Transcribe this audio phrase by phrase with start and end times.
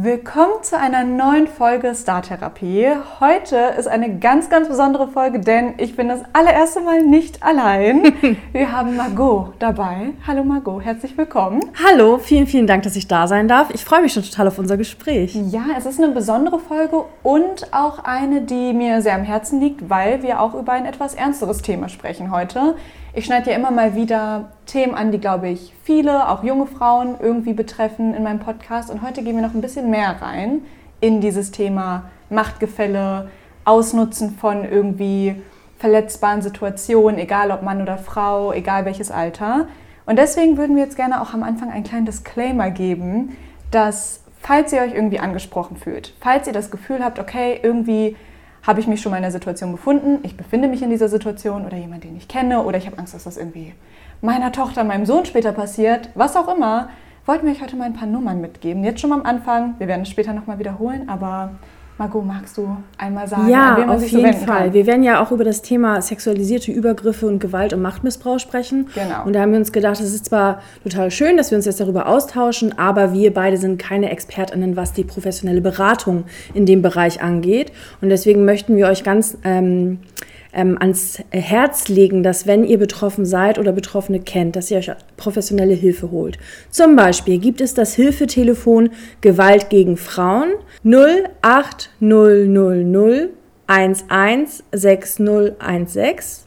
[0.00, 2.86] Willkommen zu einer neuen Folge Star Therapie.
[3.18, 8.12] Heute ist eine ganz, ganz besondere Folge, denn ich bin das allererste Mal nicht allein.
[8.52, 10.10] Wir haben Margot dabei.
[10.24, 11.64] Hallo Margot, herzlich willkommen.
[11.84, 13.70] Hallo, vielen, vielen Dank, dass ich da sein darf.
[13.70, 15.34] Ich freue mich schon total auf unser Gespräch.
[15.34, 19.90] Ja, es ist eine besondere Folge und auch eine, die mir sehr am Herzen liegt,
[19.90, 22.76] weil wir auch über ein etwas ernsteres Thema sprechen heute.
[23.18, 27.16] Ich schneide ja immer mal wieder Themen an, die, glaube ich, viele, auch junge Frauen
[27.20, 28.92] irgendwie betreffen in meinem Podcast.
[28.92, 30.60] Und heute gehen wir noch ein bisschen mehr rein
[31.00, 33.28] in dieses Thema Machtgefälle,
[33.64, 35.34] Ausnutzen von irgendwie
[35.78, 39.66] verletzbaren Situationen, egal ob Mann oder Frau, egal welches Alter.
[40.06, 43.36] Und deswegen würden wir jetzt gerne auch am Anfang einen kleinen Disclaimer geben,
[43.72, 48.14] dass falls ihr euch irgendwie angesprochen fühlt, falls ihr das Gefühl habt, okay, irgendwie
[48.68, 51.64] habe ich mich schon mal in der Situation befunden, ich befinde mich in dieser Situation
[51.64, 53.72] oder jemand, den ich kenne oder ich habe Angst, dass das irgendwie
[54.20, 56.90] meiner Tochter, meinem Sohn später passiert, was auch immer,
[57.24, 58.84] wollten wir euch heute mal ein paar Nummern mitgeben.
[58.84, 61.52] Jetzt schon mal am Anfang, wir werden es später nochmal wiederholen, aber
[61.98, 64.64] Margot, magst du einmal sagen, ja, auf jeden Fall.
[64.64, 64.72] Kann?
[64.72, 68.86] Wir werden ja auch über das Thema sexualisierte Übergriffe und Gewalt und Machtmissbrauch sprechen.
[68.94, 69.24] Genau.
[69.24, 71.80] Und da haben wir uns gedacht, es ist zwar total schön, dass wir uns jetzt
[71.80, 77.20] darüber austauschen, aber wir beide sind keine ExpertInnen, was die professionelle Beratung in dem Bereich
[77.20, 77.72] angeht.
[78.00, 79.98] Und deswegen möchten wir euch ganz ähm,
[80.52, 84.90] ähm, ans Herz legen, dass wenn ihr betroffen seid oder Betroffene kennt, dass ihr euch
[85.16, 86.38] professionelle Hilfe holt.
[86.70, 90.52] Zum Beispiel gibt es das Hilfetelefon Gewalt gegen Frauen
[90.84, 93.30] 08000
[93.68, 96.46] 116016.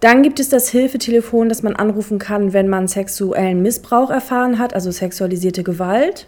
[0.00, 4.74] Dann gibt es das Hilfetelefon, das man anrufen kann, wenn man sexuellen Missbrauch erfahren hat,
[4.74, 6.26] also sexualisierte Gewalt.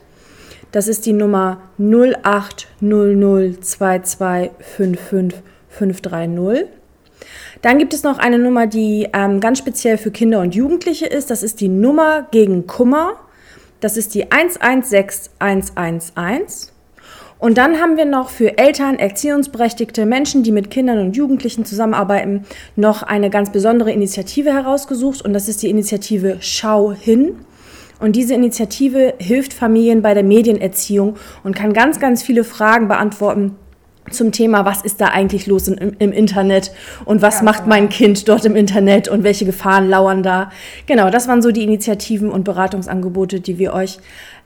[0.73, 6.69] Das ist die Nummer 0800 2255 530.
[7.63, 11.31] Dann gibt es noch eine Nummer, die ähm, ganz speziell für Kinder und Jugendliche ist.
[11.31, 13.17] Das ist die Nummer gegen Kummer.
[13.81, 16.69] Das ist die 116111.
[17.39, 22.45] Und dann haben wir noch für Eltern, Erziehungsberechtigte, Menschen, die mit Kindern und Jugendlichen zusammenarbeiten,
[22.77, 25.23] noch eine ganz besondere Initiative herausgesucht.
[25.23, 27.41] Und das ist die Initiative Schau hin.
[27.99, 33.57] Und diese Initiative hilft Familien bei der Medienerziehung und kann ganz, ganz viele Fragen beantworten,
[34.11, 36.73] zum Thema, was ist da eigentlich los im, im Internet
[37.05, 40.51] und was ja, macht mein Kind dort im Internet und welche Gefahren lauern da.
[40.87, 43.99] Genau, das waren so die Initiativen und Beratungsangebote, die wir euch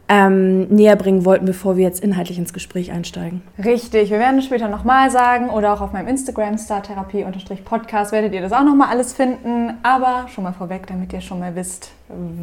[0.09, 3.43] ähm, näher bringen wollten, bevor wir jetzt inhaltlich ins Gespräch einsteigen.
[3.63, 8.41] Richtig, wir werden es später nochmal sagen oder auch auf meinem Instagram Startherapie-Podcast werdet ihr
[8.41, 9.75] das auch nochmal alles finden.
[9.83, 11.91] Aber schon mal vorweg, damit ihr schon mal wisst,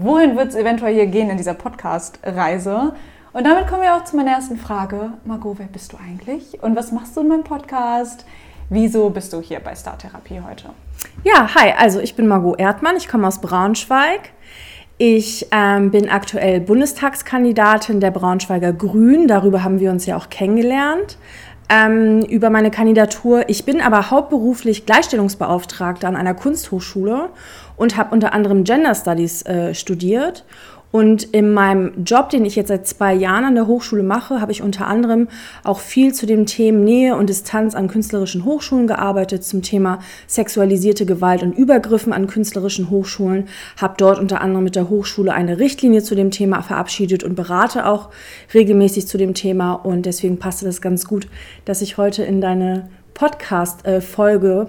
[0.02, 2.94] wohin wird es eventuell hier gehen in dieser Podcast-Reise.
[3.34, 5.14] Und damit kommen wir auch zu meiner ersten Frage.
[5.26, 6.62] Margot, wer bist du eigentlich?
[6.62, 8.26] Und was machst du in meinem Podcast?
[8.70, 10.70] Wieso bist du hier bei Star Therapie heute?
[11.24, 14.30] Ja, hi, also ich bin Margot Erdmann, ich komme aus Braunschweig.
[15.00, 19.28] Ich ähm, bin aktuell Bundestagskandidatin der Braunschweiger Grünen.
[19.28, 21.18] Darüber haben wir uns ja auch kennengelernt.
[21.70, 23.50] Ähm, über meine Kandidatur.
[23.50, 27.30] Ich bin aber hauptberuflich Gleichstellungsbeauftragte an einer Kunsthochschule
[27.78, 30.46] und habe unter anderem Gender Studies äh, studiert
[30.94, 34.52] und in meinem Job, den ich jetzt seit zwei Jahren an der Hochschule mache, habe
[34.52, 35.28] ich unter anderem
[35.64, 41.08] auch viel zu dem Themen Nähe und Distanz an künstlerischen Hochschulen gearbeitet, zum Thema sexualisierte
[41.08, 43.48] Gewalt und Übergriffen an künstlerischen Hochschulen,
[43.82, 47.88] habe dort unter anderem mit der Hochschule eine Richtlinie zu dem Thema verabschiedet und berate
[47.88, 48.12] auch
[48.54, 49.74] regelmäßig zu dem Thema.
[49.74, 51.28] Und deswegen passte das ganz gut,
[51.66, 54.68] dass ich heute in deine Podcast-Folge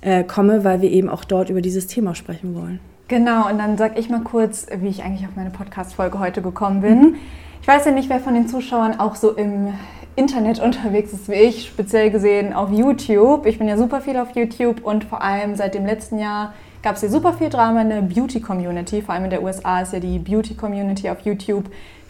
[0.00, 2.80] äh, komme, weil wir eben auch dort über dieses Thema sprechen wollen.
[3.08, 6.80] Genau, und dann sag ich mal kurz, wie ich eigentlich auf meine Podcast-Folge heute gekommen
[6.80, 7.16] bin.
[7.62, 9.74] Ich weiß ja nicht, wer von den Zuschauern auch so im
[10.16, 13.46] Internet unterwegs ist wie ich, speziell gesehen auf YouTube.
[13.46, 16.96] Ich bin ja super viel auf YouTube und vor allem seit dem letzten Jahr gab
[16.96, 19.02] es hier super viel Drama in der Beauty-Community.
[19.02, 21.66] Vor allem in der USA ist ja die Beauty-Community auf YouTube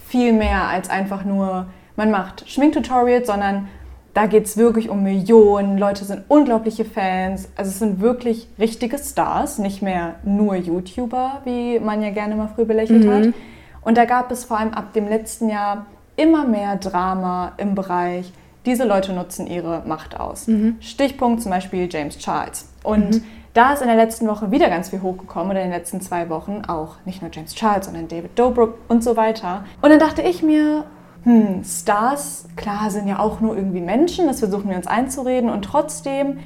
[0.06, 3.68] viel mehr als einfach nur, man macht Schminktutorials, sondern
[4.16, 5.76] da geht es wirklich um Millionen.
[5.76, 7.50] Leute sind unglaubliche Fans.
[7.54, 12.48] Also es sind wirklich richtige Stars, nicht mehr nur YouTuber, wie man ja gerne mal
[12.48, 13.12] früher belächelt mhm.
[13.12, 13.34] hat.
[13.82, 15.84] Und da gab es vor allem ab dem letzten Jahr
[16.16, 18.32] immer mehr Drama im Bereich,
[18.64, 20.46] diese Leute nutzen ihre Macht aus.
[20.46, 20.76] Mhm.
[20.80, 22.70] Stichpunkt zum Beispiel James Charles.
[22.82, 23.24] Und mhm.
[23.52, 26.30] da ist in der letzten Woche wieder ganz viel hochgekommen oder in den letzten zwei
[26.30, 29.66] Wochen auch nicht nur James Charles, sondern David Dobrik und so weiter.
[29.82, 30.84] Und dann dachte ich mir,
[31.26, 35.50] hm, Stars, klar, sind ja auch nur irgendwie Menschen, das versuchen wir uns einzureden.
[35.50, 36.38] Und trotzdem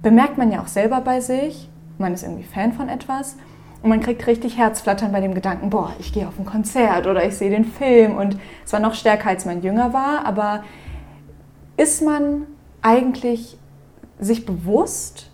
[0.00, 1.68] bemerkt man ja auch selber bei sich,
[1.98, 3.36] man ist irgendwie Fan von etwas
[3.82, 7.26] und man kriegt richtig Herzflattern bei dem Gedanken, boah, ich gehe auf ein Konzert oder
[7.26, 8.16] ich sehe den Film.
[8.16, 10.64] Und es war noch stärker, als man jünger war, aber
[11.76, 12.46] ist man
[12.80, 13.58] eigentlich
[14.18, 15.30] sich bewusst,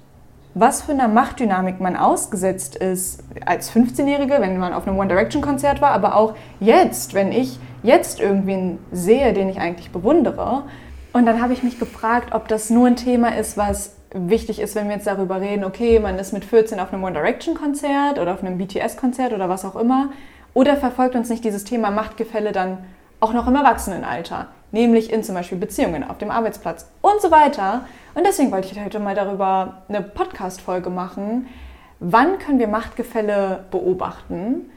[0.54, 5.40] was für einer Machtdynamik man ausgesetzt ist als 15-Jährige, wenn man auf einem One Direction
[5.40, 10.64] Konzert war, aber auch jetzt, wenn ich jetzt irgendwen sehe, den ich eigentlich bewundere.
[11.12, 14.74] Und dann habe ich mich gefragt, ob das nur ein Thema ist, was wichtig ist,
[14.74, 18.18] wenn wir jetzt darüber reden, okay, man ist mit 14 auf einem One Direction Konzert
[18.18, 20.10] oder auf einem BTS Konzert oder was auch immer,
[20.54, 22.78] oder verfolgt uns nicht dieses Thema Machtgefälle dann
[23.20, 27.82] auch noch im Erwachsenenalter, nämlich in zum Beispiel Beziehungen auf dem Arbeitsplatz und so weiter.
[28.14, 31.46] Und deswegen wollte ich heute mal darüber eine Podcast-Folge machen.
[32.00, 34.70] Wann können wir Machtgefälle beobachten?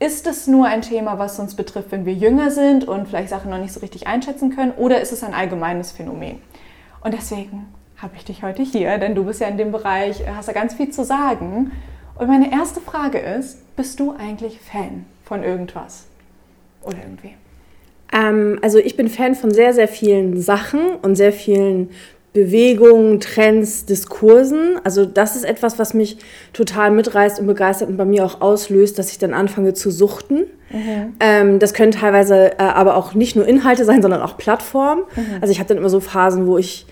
[0.00, 3.50] Ist es nur ein Thema, was uns betrifft, wenn wir jünger sind und vielleicht Sachen
[3.50, 6.40] noch nicht so richtig einschätzen können, oder ist es ein allgemeines Phänomen?
[7.02, 7.66] Und deswegen
[7.96, 10.74] habe ich dich heute hier, denn du bist ja in dem Bereich, hast da ganz
[10.74, 11.72] viel zu sagen.
[12.14, 16.06] Und meine erste Frage ist, bist du eigentlich Fan von irgendwas
[16.82, 17.34] oder irgendwie?
[18.12, 21.90] Ähm, also ich bin Fan von sehr, sehr vielen Sachen und sehr vielen
[22.32, 24.78] Bewegungen, Trends, Diskursen.
[24.84, 26.18] Also das ist etwas, was mich
[26.52, 30.44] total mitreißt und begeistert und bei mir auch auslöst, dass ich dann anfange zu suchten.
[30.70, 31.14] Mhm.
[31.20, 35.04] Ähm, das können teilweise äh, aber auch nicht nur Inhalte sein, sondern auch Plattformen.
[35.16, 35.38] Mhm.
[35.40, 36.86] Also ich habe dann immer so Phasen, wo ich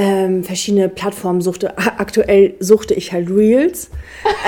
[0.00, 1.76] ähm, verschiedene Plattformen suchte.
[1.76, 3.90] Aktuell suchte ich halt Reels.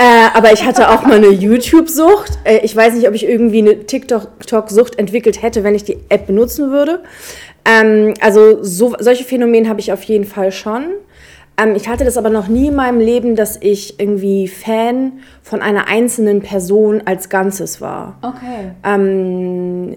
[0.01, 2.39] äh, aber ich hatte auch mal eine YouTube-Sucht.
[2.45, 6.27] Äh, ich weiß nicht, ob ich irgendwie eine TikTok-Sucht entwickelt hätte, wenn ich die App
[6.27, 7.03] benutzen würde.
[7.65, 10.85] Ähm, also so, solche Phänomene habe ich auf jeden Fall schon.
[11.57, 15.63] Ähm, ich hatte das aber noch nie in meinem Leben, dass ich irgendwie Fan von
[15.63, 18.19] einer einzelnen Person als Ganzes war.
[18.23, 18.73] Okay.
[18.85, 19.97] Ähm,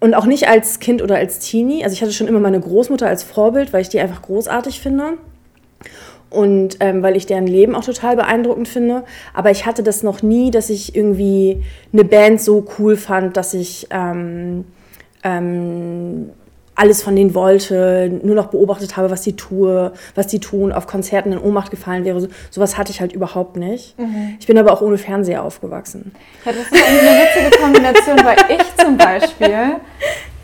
[0.00, 1.84] und auch nicht als Kind oder als Teenie.
[1.84, 5.18] Also ich hatte schon immer meine Großmutter als Vorbild, weil ich die einfach großartig finde.
[6.30, 9.04] Und ähm, weil ich deren Leben auch total beeindruckend finde.
[9.34, 11.62] Aber ich hatte das noch nie, dass ich irgendwie
[11.92, 14.64] eine Band so cool fand, dass ich ähm,
[15.22, 16.30] ähm,
[16.80, 20.86] alles von denen wollte, nur noch beobachtet habe, was die tue, was die tun, auf
[20.86, 22.18] Konzerten in Ohnmacht gefallen wäre.
[22.22, 23.98] So, sowas hatte ich halt überhaupt nicht.
[23.98, 24.36] Mhm.
[24.40, 26.12] Ich bin aber auch ohne Fernseher aufgewachsen.
[26.44, 29.76] Ja, das ist eine witzige Kombination, weil ich zum Beispiel,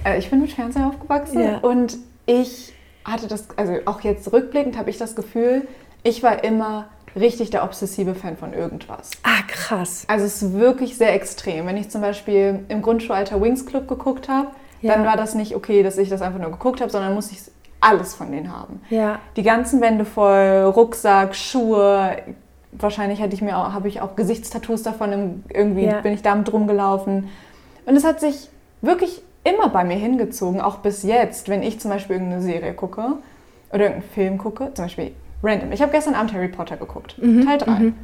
[0.04, 1.58] äh, ich bin mit Fernseher aufgewachsen ja.
[1.58, 1.96] und
[2.26, 5.66] ich hatte das, also auch jetzt rückblickend habe ich das Gefühl,
[6.02, 6.88] ich war immer
[7.18, 9.10] richtig der obsessive Fan von irgendwas.
[9.22, 10.04] Ah, krass.
[10.06, 11.66] Also es ist wirklich sehr extrem.
[11.66, 14.48] Wenn ich zum Beispiel im Grundschulalter Wings Club geguckt habe,
[14.86, 14.94] ja.
[14.94, 17.40] dann war das nicht okay, dass ich das einfach nur geguckt habe, sondern musste ich
[17.80, 18.80] alles von denen haben.
[18.90, 19.18] Ja.
[19.36, 22.16] Die ganzen Wände voll, Rucksack, Schuhe.
[22.72, 25.44] Wahrscheinlich hatte ich mir auch, habe ich auch Gesichtstattoos davon.
[25.52, 26.00] Irgendwie ja.
[26.00, 27.28] bin ich damit rumgelaufen.
[27.84, 28.48] Und es hat sich
[28.80, 33.12] wirklich immer bei mir hingezogen, auch bis jetzt, wenn ich zum Beispiel irgendeine Serie gucke
[33.70, 35.12] oder irgendeinen Film gucke, zum Beispiel
[35.42, 35.72] random.
[35.72, 37.46] Ich habe gestern Abend Harry Potter geguckt, mhm.
[37.46, 37.70] Teil 3.
[37.70, 37.94] Mhm.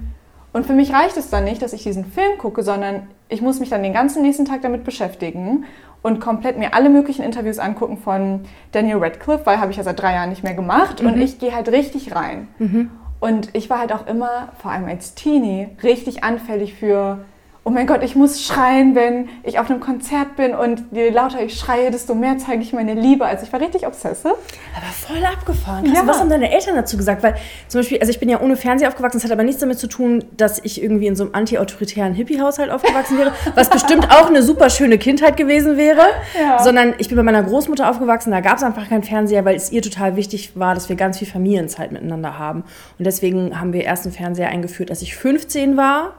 [0.52, 3.58] Und für mich reicht es dann nicht, dass ich diesen Film gucke, sondern ich muss
[3.58, 5.64] mich dann den ganzen nächsten Tag damit beschäftigen
[6.02, 8.40] und komplett mir alle möglichen Interviews angucken von
[8.72, 11.02] Daniel Radcliffe, weil habe ich ja seit drei Jahren nicht mehr gemacht.
[11.02, 11.08] Mhm.
[11.08, 12.48] Und ich gehe halt richtig rein.
[12.58, 12.90] Mhm.
[13.20, 17.24] Und ich war halt auch immer, vor allem als Teenie, richtig anfällig für
[17.64, 21.40] oh mein Gott, ich muss schreien, wenn ich auf einem Konzert bin und je lauter
[21.42, 23.24] ich schreie, desto mehr zeige ich meine Liebe.
[23.24, 24.34] Also ich war richtig obsessive.
[24.76, 25.86] Aber voll abgefahren.
[25.86, 26.04] Ja.
[26.04, 27.22] Was haben deine Eltern dazu gesagt?
[27.22, 27.36] Weil
[27.68, 29.86] zum Beispiel, also ich bin ja ohne Fernseher aufgewachsen, das hat aber nichts damit zu
[29.86, 34.42] tun, dass ich irgendwie in so einem anti-autoritären Hippie-Haushalt aufgewachsen wäre, was bestimmt auch eine
[34.42, 36.02] super schöne Kindheit gewesen wäre,
[36.40, 36.60] ja.
[36.60, 39.70] sondern ich bin bei meiner Großmutter aufgewachsen, da gab es einfach keinen Fernseher, weil es
[39.70, 42.64] ihr total wichtig war, dass wir ganz viel Familienzeit miteinander haben.
[42.98, 46.14] Und deswegen haben wir erst einen Fernseher eingeführt, als ich 15 war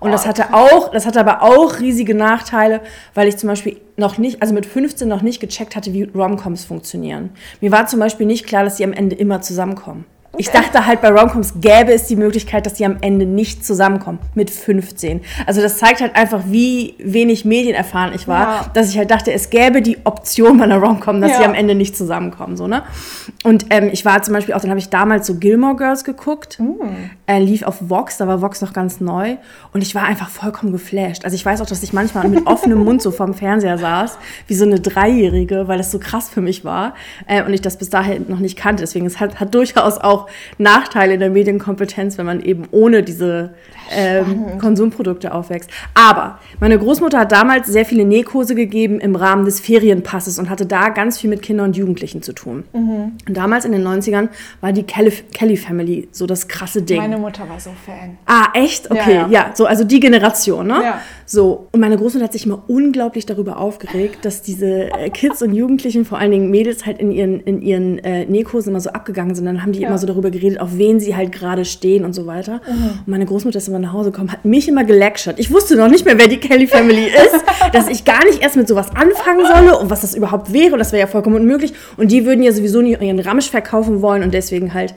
[0.00, 2.80] und das hatte auch, das hatte aber auch riesige Nachteile,
[3.14, 6.64] weil ich zum Beispiel noch nicht, also mit 15 noch nicht gecheckt hatte, wie Romcoms
[6.64, 7.30] funktionieren.
[7.60, 10.04] Mir war zum Beispiel nicht klar, dass sie am Ende immer zusammenkommen.
[10.36, 14.18] Ich dachte halt, bei Romcoms gäbe es die Möglichkeit, dass die am Ende nicht zusammenkommen
[14.34, 15.20] mit 15.
[15.46, 18.70] Also das zeigt halt einfach, wie wenig medienerfahren ich war, ja.
[18.74, 21.38] dass ich halt dachte, es gäbe die Option bei einer Romcom, dass ja.
[21.38, 22.56] sie am Ende nicht zusammenkommen.
[22.56, 22.82] So, ne?
[23.44, 26.58] Und ähm, ich war zum Beispiel auch, dann habe ich damals so Gilmore Girls geguckt,
[26.58, 26.72] mm.
[27.26, 29.36] äh, lief auf Vox, da war Vox noch ganz neu
[29.72, 31.24] und ich war einfach vollkommen geflasht.
[31.24, 34.54] Also ich weiß auch, dass ich manchmal mit offenem Mund so vorm Fernseher saß, wie
[34.54, 36.94] so eine Dreijährige, weil das so krass für mich war
[37.26, 38.82] äh, und ich das bis dahin noch nicht kannte.
[38.82, 40.23] Deswegen es hat, hat durchaus auch
[40.58, 43.54] Nachteile in der Medienkompetenz, wenn man eben ohne diese
[43.92, 45.70] ähm, Konsumprodukte aufwächst.
[45.94, 50.66] Aber meine Großmutter hat damals sehr viele Nähkurse gegeben im Rahmen des Ferienpasses und hatte
[50.66, 52.64] da ganz viel mit Kindern und Jugendlichen zu tun.
[52.72, 53.12] Mhm.
[53.26, 54.28] Und damals in den 90ern
[54.60, 56.98] war die Kelly, Kelly Family so das krasse Ding.
[56.98, 58.18] Meine Mutter war so Fan.
[58.26, 58.90] Ah, echt?
[58.90, 59.28] Okay, ja, ja.
[59.28, 60.80] ja so, also die Generation, ne?
[60.82, 61.00] Ja.
[61.26, 65.54] So, und meine Großmutter hat sich immer unglaublich darüber aufgeregt, dass diese äh, Kids und
[65.54, 69.34] Jugendlichen, vor allen Dingen Mädels, halt in ihren, in ihren äh, Nähkursen immer so abgegangen
[69.34, 69.46] sind.
[69.46, 72.26] Dann haben die immer so darüber geredet, auf wen sie halt gerade stehen und so
[72.26, 72.60] weiter.
[72.66, 72.90] Mhm.
[73.00, 75.38] Und meine Großmutter ist immer nach Hause gekommen, hat mich immer gelectured.
[75.38, 78.56] Ich wusste noch nicht mehr, wer die Kelly Family ist, dass ich gar nicht erst
[78.56, 80.72] mit sowas anfangen solle und was das überhaupt wäre.
[80.72, 81.74] Und das wäre ja vollkommen unmöglich.
[81.96, 84.94] Und die würden ja sowieso nicht ihren Ramsch verkaufen wollen und deswegen halt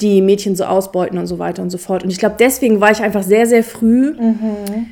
[0.00, 2.04] die Mädchen so ausbeuten und so weiter und so fort.
[2.04, 4.86] Und ich glaube, deswegen war ich einfach sehr, sehr früh mhm.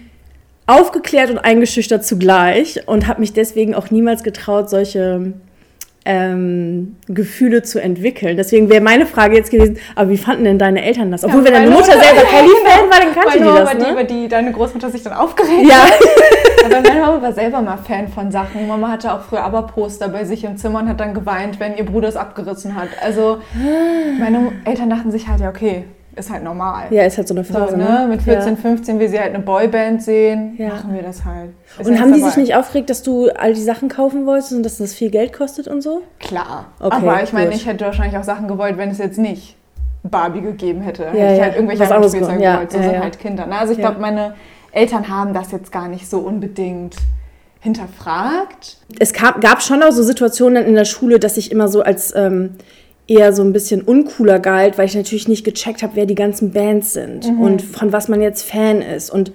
[0.67, 5.35] aufgeklärt und eingeschüchtert zugleich und habe mich deswegen auch niemals getraut, solche
[6.07, 8.37] ähm, Gefühle zu entwickeln.
[8.37, 11.25] Deswegen wäre meine Frage jetzt gewesen, aber wie fanden denn deine Eltern das?
[11.25, 13.85] Obwohl, ja, wenn deine Mutter, selber Kelly-Fan war, dann kannte die das, ne?
[13.85, 15.75] die, über die deine Großmutter sich dann aufgeregt ja.
[15.75, 15.99] hat.
[16.65, 18.69] aber meine Mama war selber mal Fan von Sachen.
[18.69, 21.85] Mama hatte auch früher Aber-Poster bei sich im Zimmer und hat dann geweint, wenn ihr
[21.85, 22.89] Bruder es abgerissen hat.
[23.03, 23.39] Also
[24.19, 25.85] meine Eltern dachten sich halt, ja okay,
[26.17, 26.87] ist halt normal.
[26.91, 27.73] Ja, ist halt so eine Phase.
[27.73, 27.85] So, ne?
[27.85, 28.07] ne?
[28.09, 28.61] Mit 14, ja.
[28.61, 30.69] 15, wie sie halt eine Boyband sehen, ja.
[30.69, 31.51] machen wir das halt.
[31.79, 34.63] Ist und haben die sich nicht aufgeregt, dass du all die Sachen kaufen wolltest und
[34.63, 36.03] dass das viel Geld kostet und so?
[36.19, 36.67] Klar.
[36.81, 39.57] Okay, Aber ich meine, ich hätte wahrscheinlich auch Sachen gewollt, wenn es jetzt nicht
[40.03, 41.05] Barbie gegeben hätte.
[41.05, 42.73] Ja, hätte ich halt irgendwelche anderen Spielzeuge ja, gewollt.
[42.73, 43.47] So sind halt Kinder.
[43.47, 43.59] Ne?
[43.59, 44.35] Also ich glaube, meine
[44.73, 46.97] Eltern haben das jetzt gar nicht so unbedingt
[47.61, 48.79] hinterfragt.
[48.99, 52.15] Es gab, gab schon auch so Situationen in der Schule, dass ich immer so als
[52.15, 52.57] ähm,
[53.09, 56.53] eher so ein bisschen uncooler galt, weil ich natürlich nicht gecheckt habe, wer die ganzen
[56.53, 57.41] Bands sind mhm.
[57.41, 59.33] und von was man jetzt Fan ist und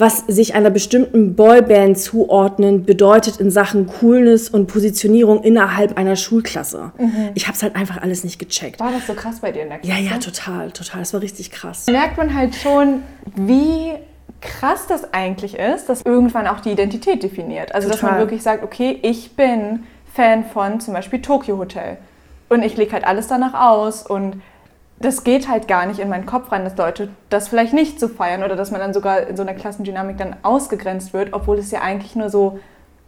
[0.00, 6.92] was sich einer bestimmten Boyband zuordnen bedeutet in Sachen Coolness und Positionierung innerhalb einer Schulklasse.
[6.96, 7.30] Mhm.
[7.34, 8.80] Ich habe es halt einfach alles nicht gecheckt.
[8.80, 10.00] War das so krass bei dir in der Klasse?
[10.00, 11.00] Ja, ja, total, total.
[11.00, 11.86] Das war richtig krass.
[11.86, 13.02] Merkt man halt schon,
[13.36, 13.92] wie
[14.40, 17.74] krass das eigentlich ist, dass irgendwann auch die Identität definiert.
[17.74, 18.00] Also, total.
[18.00, 21.98] dass man wirklich sagt, okay, ich bin Fan von zum Beispiel Tokyo Hotel.
[22.50, 24.42] Und ich lege halt alles danach aus und
[24.98, 28.08] das geht halt gar nicht in meinen Kopf rein, dass Leute das vielleicht nicht zu
[28.08, 31.58] so feiern oder dass man dann sogar in so einer Klassendynamik dann ausgegrenzt wird, obwohl
[31.58, 32.58] es ja eigentlich nur so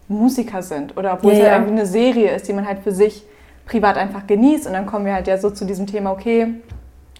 [0.09, 2.93] Musiker sind oder obwohl ja, es ja irgendwie eine Serie ist, die man halt für
[2.93, 3.25] sich
[3.67, 4.67] privat einfach genießt.
[4.67, 6.55] Und dann kommen wir halt ja so zu diesem Thema, okay,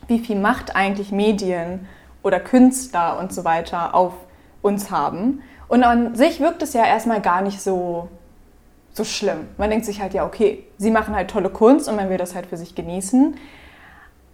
[0.07, 1.87] wie viel Macht eigentlich Medien
[2.23, 4.15] oder Künstler und so weiter auf
[4.63, 5.43] uns haben.
[5.69, 8.09] Und an sich wirkt es ja erstmal gar nicht so
[8.93, 9.49] so schlimm.
[9.57, 12.35] Man denkt sich halt, ja, okay, sie machen halt tolle Kunst und man will das
[12.35, 13.35] halt für sich genießen.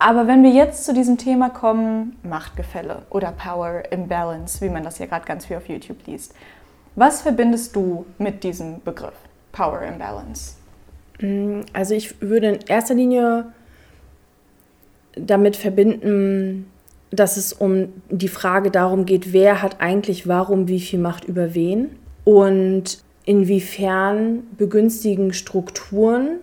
[0.00, 4.98] Aber wenn wir jetzt zu diesem Thema kommen, Machtgefälle oder Power Imbalance, wie man das
[4.98, 6.34] ja gerade ganz viel auf YouTube liest,
[6.94, 9.14] was verbindest du mit diesem Begriff
[9.52, 10.54] Power Imbalance?
[11.20, 13.52] Mm, also ich würde in erster Linie
[15.16, 16.70] damit verbinden,
[17.10, 21.54] dass es um die Frage darum geht, wer hat eigentlich warum wie viel Macht über
[21.54, 21.96] wen.
[22.24, 26.38] Und inwiefern begünstigen Strukturen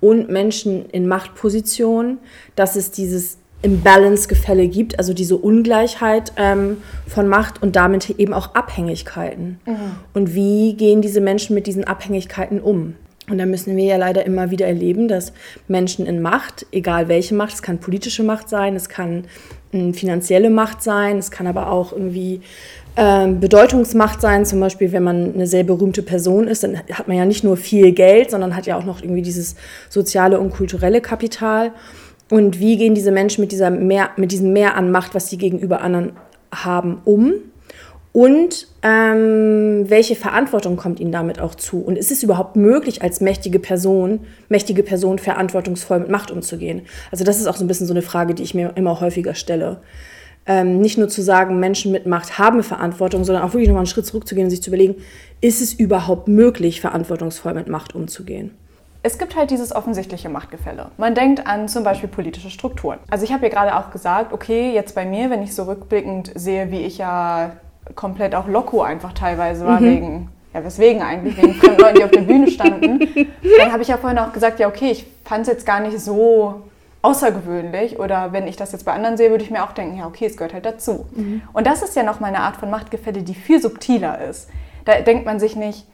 [0.00, 2.18] und Menschen in Machtpositionen,
[2.54, 8.54] dass es dieses Imbalance-Gefälle gibt, also diese Ungleichheit ähm, von Macht und damit eben auch
[8.54, 9.58] Abhängigkeiten.
[9.66, 9.74] Mhm.
[10.14, 12.94] Und wie gehen diese Menschen mit diesen Abhängigkeiten um?
[13.28, 15.32] Und da müssen wir ja leider immer wieder erleben, dass
[15.68, 19.24] Menschen in Macht, egal welche Macht, es kann politische Macht sein, es kann
[19.72, 22.42] äh, finanzielle Macht sein, es kann aber auch irgendwie
[22.96, 27.16] ähm, Bedeutungsmacht sein, zum Beispiel, wenn man eine sehr berühmte Person ist, dann hat man
[27.16, 29.56] ja nicht nur viel Geld, sondern hat ja auch noch irgendwie dieses
[29.88, 31.72] soziale und kulturelle Kapital.
[32.30, 35.38] Und wie gehen diese Menschen mit, dieser mehr, mit diesem Mehr an Macht, was sie
[35.38, 36.12] gegenüber anderen
[36.54, 37.34] haben, um?
[38.12, 41.78] Und ähm, welche Verantwortung kommt ihnen damit auch zu?
[41.80, 44.20] Und ist es überhaupt möglich, als mächtige Person,
[44.50, 46.82] mächtige Person verantwortungsvoll mit Macht umzugehen?
[47.10, 49.34] Also das ist auch so ein bisschen so eine Frage, die ich mir immer häufiger
[49.34, 49.80] stelle
[50.46, 53.86] ähm, nicht nur zu sagen, Menschen mit Macht haben Verantwortung, sondern auch wirklich nochmal einen
[53.86, 54.96] Schritt zurückzugehen und sich zu überlegen,
[55.40, 58.56] ist es überhaupt möglich, verantwortungsvoll mit Macht umzugehen?
[59.04, 60.90] Es gibt halt dieses offensichtliche Machtgefälle.
[60.96, 62.98] Man denkt an zum Beispiel politische Strukturen.
[63.10, 66.30] Also ich habe ja gerade auch gesagt, okay, jetzt bei mir, wenn ich so rückblickend
[66.36, 67.56] sehe, wie ich ja
[67.96, 69.84] komplett auch Loco einfach teilweise war, mhm.
[69.84, 73.00] wegen, ja weswegen eigentlich, wegen fremden Leuten, die auf der Bühne standen,
[73.58, 75.98] dann habe ich ja vorhin auch gesagt, ja okay, ich fand es jetzt gar nicht
[75.98, 76.62] so
[77.02, 80.06] außergewöhnlich oder wenn ich das jetzt bei anderen sehe, würde ich mir auch denken, ja,
[80.06, 81.06] okay, es gehört halt dazu.
[81.14, 81.42] Mhm.
[81.52, 84.48] Und das ist ja nochmal eine Art von Machtgefälle, die viel subtiler ist.
[84.84, 85.86] Da denkt man sich nicht,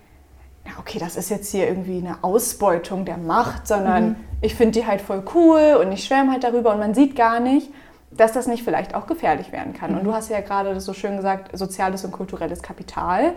[0.66, 4.16] ja, okay, das ist jetzt hier irgendwie eine Ausbeutung der Macht, sondern mhm.
[4.42, 7.40] ich finde die halt voll cool und ich schwärme halt darüber und man sieht gar
[7.40, 7.70] nicht,
[8.10, 9.92] dass das nicht vielleicht auch gefährlich werden kann.
[9.92, 9.98] Mhm.
[9.98, 13.32] Und du hast ja gerade so schön gesagt, soziales und kulturelles Kapital.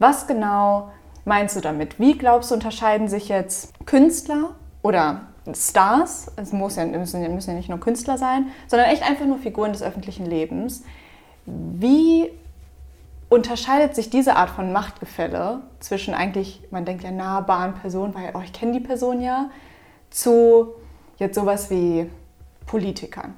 [0.00, 0.90] Was genau
[1.24, 2.00] meinst du damit?
[2.00, 4.50] Wie glaubst du, unterscheiden sich jetzt Künstler
[4.84, 5.22] oder
[5.54, 9.38] Stars, es muss ja, müssen, müssen ja nicht nur Künstler sein, sondern echt einfach nur
[9.38, 10.84] Figuren des öffentlichen Lebens.
[11.46, 12.30] Wie
[13.30, 18.42] unterscheidet sich diese Art von Machtgefälle zwischen eigentlich, man denkt ja nahbaren Personen, weil oh,
[18.44, 19.50] ich kenne die Person ja,
[20.10, 20.74] zu
[21.16, 22.10] jetzt sowas wie
[22.66, 23.34] Politikern?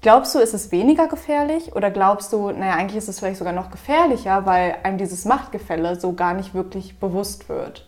[0.00, 3.52] Glaubst du, ist es weniger gefährlich oder glaubst du, naja, eigentlich ist es vielleicht sogar
[3.52, 7.86] noch gefährlicher, weil einem dieses Machtgefälle so gar nicht wirklich bewusst wird?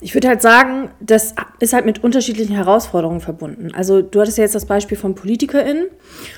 [0.00, 3.72] Ich würde halt sagen, das ist halt mit unterschiedlichen Herausforderungen verbunden.
[3.74, 5.86] Also du hattest ja jetzt das Beispiel von PolitikerInnen.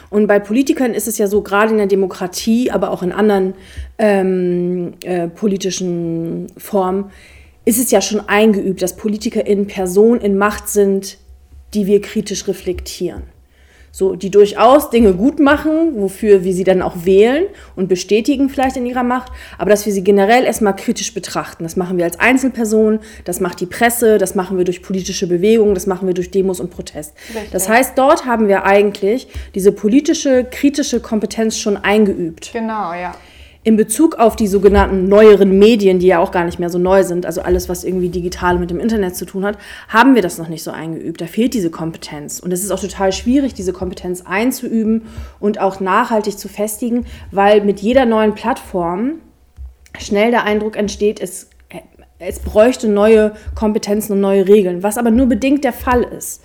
[0.08, 3.54] Und bei Politikern ist es ja so, gerade in der Demokratie, aber auch in anderen
[3.98, 7.10] ähm, äh, politischen Formen,
[7.66, 11.18] ist es ja schon eingeübt, dass PolitikerInnen Personen in Macht sind,
[11.74, 13.22] die wir kritisch reflektieren
[13.92, 18.76] so, die durchaus Dinge gut machen, wofür wir sie dann auch wählen und bestätigen vielleicht
[18.76, 21.64] in ihrer Macht, aber dass wir sie generell erstmal kritisch betrachten.
[21.64, 25.74] Das machen wir als Einzelperson, das macht die Presse, das machen wir durch politische Bewegungen,
[25.74, 27.14] das machen wir durch Demos und Protest.
[27.28, 27.50] Richtig.
[27.50, 32.50] Das heißt, dort haben wir eigentlich diese politische, kritische Kompetenz schon eingeübt.
[32.52, 33.14] Genau, ja
[33.62, 37.02] in Bezug auf die sogenannten neueren Medien, die ja auch gar nicht mehr so neu
[37.04, 40.38] sind, also alles, was irgendwie digital mit dem Internet zu tun hat, haben wir das
[40.38, 41.20] noch nicht so eingeübt.
[41.20, 42.40] Da fehlt diese Kompetenz.
[42.40, 45.02] Und es ist auch total schwierig, diese Kompetenz einzuüben
[45.40, 49.16] und auch nachhaltig zu festigen, weil mit jeder neuen Plattform
[49.98, 51.50] schnell der Eindruck entsteht, es,
[52.18, 56.42] es bräuchte neue Kompetenzen und neue Regeln, was aber nur bedingt der Fall ist.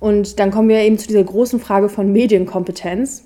[0.00, 3.22] Und dann kommen wir eben zu dieser großen Frage von Medienkompetenz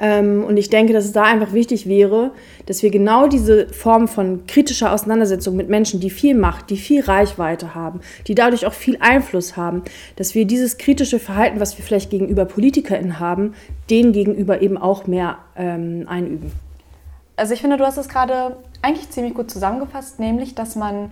[0.00, 2.32] und ich denke, dass es da einfach wichtig wäre,
[2.66, 7.02] dass wir genau diese Form von kritischer Auseinandersetzung mit Menschen, die viel Macht, die viel
[7.02, 9.82] Reichweite haben, die dadurch auch viel Einfluss haben,
[10.16, 13.54] dass wir dieses kritische Verhalten, was wir vielleicht gegenüber PolitikerInnen haben,
[13.90, 16.52] denen gegenüber eben auch mehr ähm, einüben.
[17.36, 21.10] Also ich finde, du hast es gerade eigentlich ziemlich gut zusammengefasst, nämlich, dass man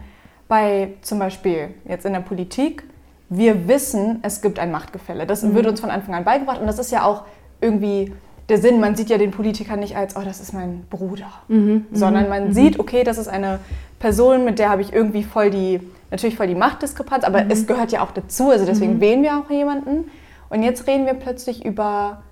[0.49, 2.83] bei zum Beispiel jetzt in der Politik,
[3.29, 5.27] wir wissen, es gibt ein Machtgefälle.
[5.27, 5.55] Das mhm.
[5.55, 7.25] wird uns von Anfang an beigebracht und das ist ja auch
[7.61, 8.13] irgendwie
[8.50, 11.57] der Sinn, man sieht ja den Politiker nicht als, oh, das ist mein Bruder, mhm,
[11.57, 12.52] mhm sondern man mhm.
[12.52, 13.61] sieht, okay, das ist eine
[13.99, 15.80] Person, mit der habe ich irgendwie voll die,
[16.11, 17.50] natürlich voll die Machtdiskrepanz, aber mhm.
[17.50, 19.00] es gehört ja auch dazu, also deswegen mhm.
[19.00, 20.11] wählen wir auch jemanden.
[20.49, 22.23] Und jetzt reden wir plötzlich über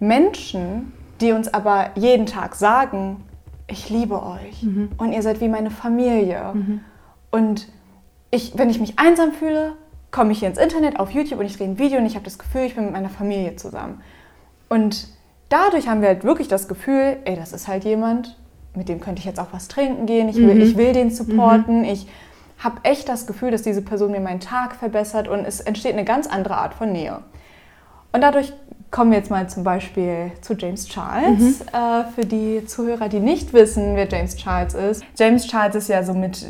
[0.00, 3.22] Menschen, die uns aber jeden Tag sagen,
[3.68, 4.90] ich liebe euch mhm.
[4.96, 6.54] und ihr seid wie meine Familie.
[7.30, 7.68] Und
[8.30, 9.72] ich, wenn ich mich einsam fühle,
[10.10, 12.24] komme ich hier ins Internet, auf YouTube und ich drehe ein Video und ich habe
[12.24, 14.00] das Gefühl, ich bin mit meiner Familie zusammen.
[14.68, 15.08] Und
[15.52, 18.36] dadurch haben wir halt wirklich das Gefühl, ey, das ist halt jemand,
[18.74, 20.62] mit dem könnte ich jetzt auch was trinken gehen, ich will, mhm.
[20.62, 21.84] ich will den supporten, mhm.
[21.84, 22.06] ich
[22.58, 26.04] habe echt das Gefühl, dass diese Person mir meinen Tag verbessert und es entsteht eine
[26.04, 27.18] ganz andere Art von Nähe.
[28.12, 28.52] Und dadurch
[28.90, 31.60] kommen wir jetzt mal zum Beispiel zu James Charles.
[31.60, 31.66] Mhm.
[31.72, 35.04] Äh, für die Zuhörer, die nicht wissen, wer James Charles ist.
[35.18, 36.46] James Charles ist ja so mit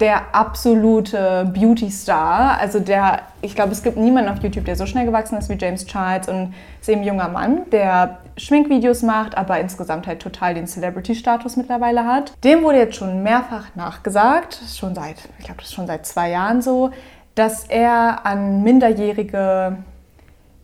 [0.00, 2.58] der absolute Beauty-Star.
[2.60, 5.58] Also der, ich glaube, es gibt niemanden auf YouTube, der so schnell gewachsen ist wie
[5.58, 10.54] James Charles und ist eben ein junger Mann, der Schminkvideos macht, aber insgesamt halt total
[10.54, 12.32] den Celebrity-Status mittlerweile hat.
[12.44, 16.30] Dem wurde jetzt schon mehrfach nachgesagt, schon seit, ich glaube, das ist schon seit zwei
[16.30, 16.90] Jahren so,
[17.34, 19.78] dass er an minderjährige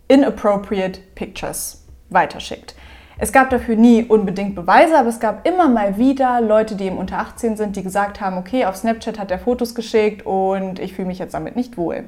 [0.07, 2.75] inappropriate Pictures weiterschickt.
[3.25, 6.99] Es gab dafür nie unbedingt Beweise, aber es gab immer mal wieder Leute, die eben
[6.99, 10.93] unter 18 sind, die gesagt haben, okay, auf Snapchat hat er Fotos geschickt und ich
[10.93, 12.05] fühle mich jetzt damit nicht wohl.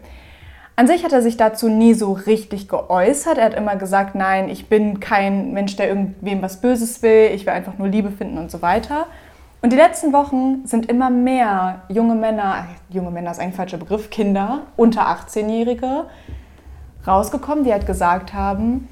[0.76, 3.38] An sich hat er sich dazu nie so richtig geäußert.
[3.38, 7.46] Er hat immer gesagt, nein, ich bin kein Mensch, der irgendwem was Böses will, ich
[7.46, 9.06] will einfach nur Liebe finden und so weiter.
[9.62, 14.10] Und die letzten Wochen sind immer mehr junge Männer, junge Männer ist ein falscher Begriff,
[14.10, 16.10] Kinder unter 18-Jährige
[17.06, 18.88] rausgekommen, die halt gesagt haben,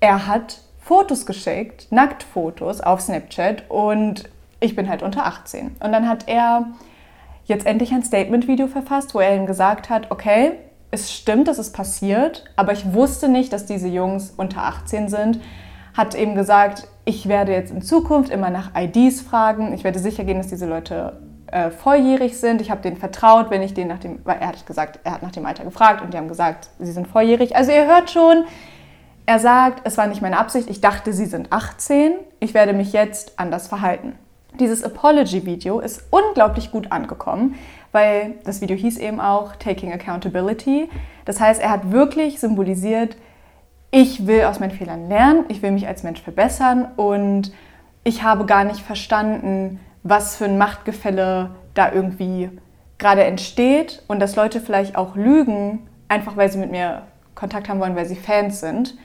[0.00, 4.28] er hat Fotos geschickt, Nacktfotos auf Snapchat und
[4.60, 5.76] ich bin halt unter 18.
[5.80, 6.66] Und dann hat er
[7.44, 10.52] jetzt endlich ein Statement-Video verfasst, wo er ihm gesagt hat, okay,
[10.90, 15.40] es stimmt, dass es passiert, aber ich wusste nicht, dass diese Jungs unter 18 sind.
[15.96, 19.72] Hat eben gesagt, ich werde jetzt in Zukunft immer nach IDs fragen.
[19.72, 22.60] Ich werde sicher gehen, dass diese Leute äh, volljährig sind.
[22.60, 25.22] Ich habe denen vertraut, wenn ich denen nach dem, weil er hat gesagt, er hat
[25.22, 27.56] nach dem Alter gefragt und die haben gesagt, sie sind volljährig.
[27.56, 28.44] Also ihr hört schon,
[29.26, 32.92] er sagt, es war nicht meine Absicht, ich dachte, sie sind 18, ich werde mich
[32.92, 34.14] jetzt anders verhalten.
[34.58, 37.54] Dieses Apology-Video ist unglaublich gut angekommen,
[37.92, 40.90] weil das Video hieß eben auch Taking Accountability.
[41.24, 43.16] Das heißt, er hat wirklich symbolisiert,
[43.90, 47.52] ich will aus meinen Fehlern lernen, ich will mich als Mensch verbessern und
[48.04, 52.50] ich habe gar nicht verstanden, was für ein Machtgefälle da irgendwie
[52.98, 57.02] gerade entsteht und dass Leute vielleicht auch lügen, einfach weil sie mit mir
[57.34, 58.96] Kontakt haben wollen, weil sie Fans sind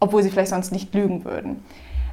[0.00, 1.62] obwohl sie vielleicht sonst nicht lügen würden.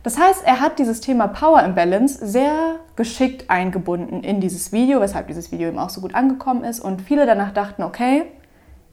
[0.04, 5.28] Das heißt, er hat dieses Thema Power Imbalance sehr geschickt eingebunden in dieses Video, weshalb
[5.28, 6.80] dieses Video ihm auch so gut angekommen ist.
[6.80, 8.26] Und viele danach dachten, okay,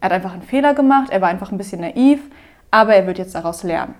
[0.00, 2.20] er hat einfach einen Fehler gemacht, er war einfach ein bisschen naiv,
[2.70, 3.94] aber er wird jetzt daraus lernen.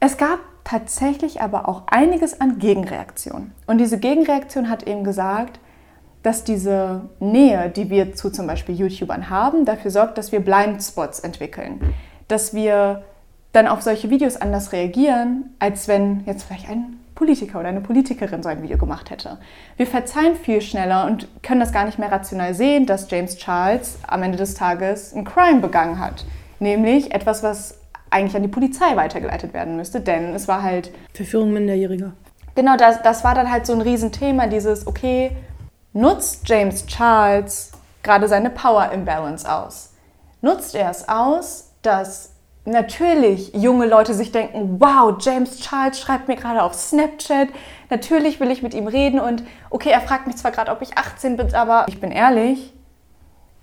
[0.00, 3.52] Es gab tatsächlich aber auch einiges an Gegenreaktionen.
[3.66, 5.60] Und diese Gegenreaktion hat eben gesagt,
[6.22, 11.20] dass diese Nähe, die wir zu zum Beispiel YouTubern haben, dafür sorgt, dass wir Blindspots
[11.20, 11.94] entwickeln.
[12.28, 13.04] Dass wir
[13.52, 18.42] dann auf solche Videos anders reagieren, als wenn jetzt vielleicht ein Politiker oder eine Politikerin
[18.42, 19.38] so ein Video gemacht hätte.
[19.76, 23.98] Wir verzeihen viel schneller und können das gar nicht mehr rational sehen, dass James Charles
[24.06, 26.24] am Ende des Tages ein Crime begangen hat.
[26.58, 27.78] Nämlich etwas, was
[28.10, 30.90] eigentlich an die Polizei weitergeleitet werden müsste, denn es war halt.
[31.14, 32.12] Verführung Minderjähriger.
[32.54, 35.36] Genau, das, das war dann halt so ein Riesenthema, dieses, okay,
[35.92, 39.94] nutzt James Charles gerade seine Power Imbalance aus?
[40.40, 42.31] Nutzt er es aus, dass
[42.64, 47.48] natürlich junge Leute sich denken, wow, James Charles schreibt mir gerade auf Snapchat,
[47.90, 50.96] natürlich will ich mit ihm reden und okay, er fragt mich zwar gerade, ob ich
[50.96, 52.72] 18 bin, aber ich bin ehrlich,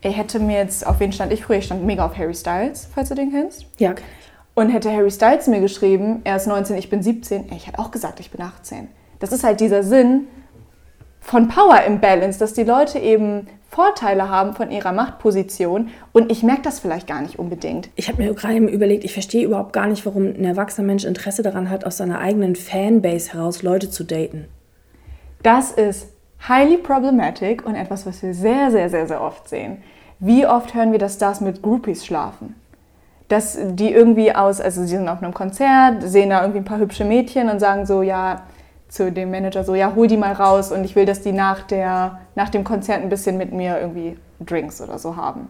[0.02, 1.58] er hätte mir jetzt, auf wen stand ich früher?
[1.58, 3.66] Ich stand mega auf Harry Styles, falls du den kennst.
[3.80, 3.96] Ja.
[4.54, 7.92] Und hätte Harry Styles mir geschrieben, er ist 19, ich bin 17, ich hätte auch
[7.92, 8.88] gesagt, ich bin 18.
[9.20, 10.28] Das ist halt dieser Sinn
[11.22, 16.64] von Power Imbalance, dass die Leute eben Vorteile haben von ihrer Machtposition und ich merke
[16.64, 17.90] das vielleicht gar nicht unbedingt.
[17.96, 21.44] Ich habe mir gerade überlegt, ich verstehe überhaupt gar nicht, warum ein erwachsener Mensch Interesse
[21.44, 24.46] daran hat, aus seiner eigenen Fanbase heraus Leute zu daten.
[25.44, 26.08] Das ist
[26.48, 29.84] highly problematic und etwas, was wir sehr, sehr, sehr, sehr oft sehen.
[30.20, 32.56] Wie oft hören wir, dass Stars mit Groupies schlafen?
[33.30, 36.80] dass die irgendwie aus, also sie sind auf einem Konzert, sehen da irgendwie ein paar
[36.80, 38.42] hübsche Mädchen und sagen so, ja,
[38.90, 41.62] zu dem Manager so, ja, hol die mal raus und ich will, dass die nach,
[41.62, 45.48] der, nach dem Konzert ein bisschen mit mir irgendwie Drinks oder so haben.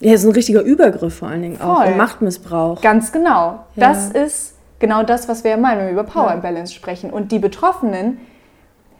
[0.00, 1.70] Ja, ist ein richtiger Übergriff vor allen Dingen Voll.
[1.70, 2.82] auch und Machtmissbrauch.
[2.82, 3.60] Ganz genau.
[3.76, 3.88] Ja.
[3.88, 6.34] Das ist genau das, was wir meinen, wenn wir über Power ja.
[6.34, 7.10] Imbalance sprechen.
[7.10, 8.18] Und die Betroffenen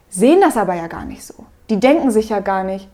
[0.08, 1.34] sehen das aber ja gar nicht so.
[1.70, 2.88] Die denken sich ja gar nicht,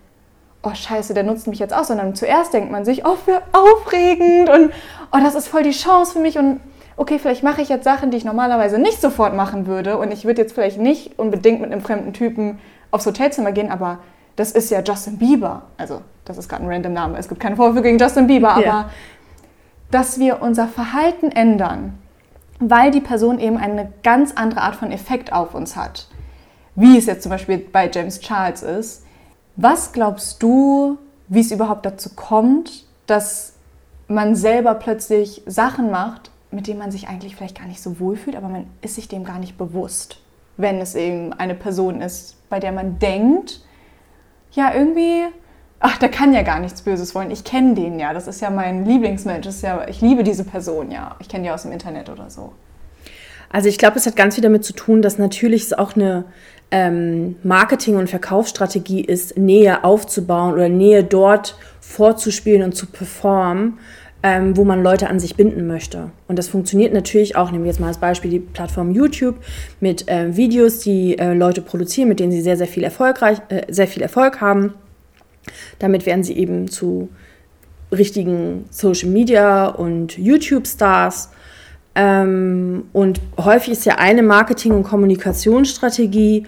[0.62, 4.48] oh scheiße, der nutzt mich jetzt aus, sondern zuerst denkt man sich, oh, für aufregend
[4.48, 4.72] und
[5.12, 6.60] oh, das ist voll die Chance für mich und
[6.98, 10.24] okay, vielleicht mache ich jetzt Sachen, die ich normalerweise nicht sofort machen würde und ich
[10.24, 12.58] würde jetzt vielleicht nicht unbedingt mit einem fremden Typen
[12.90, 14.00] aufs Hotelzimmer gehen, aber
[14.36, 15.62] das ist ja Justin Bieber.
[15.76, 17.18] Also, das ist gerade ein random Name.
[17.18, 18.90] Es gibt keine Vorwürfe gegen Justin Bieber, aber ja.
[19.90, 21.98] dass wir unser Verhalten ändern,
[22.58, 26.08] weil die Person eben eine ganz andere Art von Effekt auf uns hat.
[26.74, 29.04] Wie es jetzt zum Beispiel bei James Charles ist,
[29.56, 33.54] was glaubst du, wie es überhaupt dazu kommt, dass
[34.08, 38.16] man selber plötzlich Sachen macht, mit denen man sich eigentlich vielleicht gar nicht so wohl
[38.16, 40.20] fühlt, aber man ist sich dem gar nicht bewusst,
[40.56, 43.60] wenn es eben eine Person ist, bei der man denkt,
[44.52, 45.24] ja, irgendwie,
[45.80, 47.30] ach, der kann ja gar nichts Böses wollen.
[47.30, 48.12] Ich kenne den ja.
[48.12, 49.46] Das ist ja mein Lieblingsmensch.
[49.46, 51.16] Das ist ja, ich liebe diese Person ja.
[51.20, 52.52] Ich kenne die aus dem Internet oder so.
[53.50, 56.24] Also ich glaube, es hat ganz viel damit zu tun, dass natürlich es auch eine
[56.70, 63.78] ähm, Marketing- und Verkaufsstrategie ist, Nähe aufzubauen oder Nähe dort vorzuspielen und zu performen,
[64.22, 66.10] ähm, wo man Leute an sich binden möchte.
[66.26, 69.36] Und das funktioniert natürlich auch, nehmen wir jetzt mal als Beispiel die Plattform YouTube
[69.80, 73.62] mit äh, Videos, die äh, Leute produzieren, mit denen sie sehr, sehr viel, erfolgreich, äh,
[73.68, 74.74] sehr viel Erfolg haben.
[75.78, 77.10] Damit werden sie eben zu
[77.92, 81.30] richtigen Social Media und YouTube-Stars.
[81.94, 86.46] Ähm, und häufig ist ja eine Marketing- und Kommunikationsstrategie,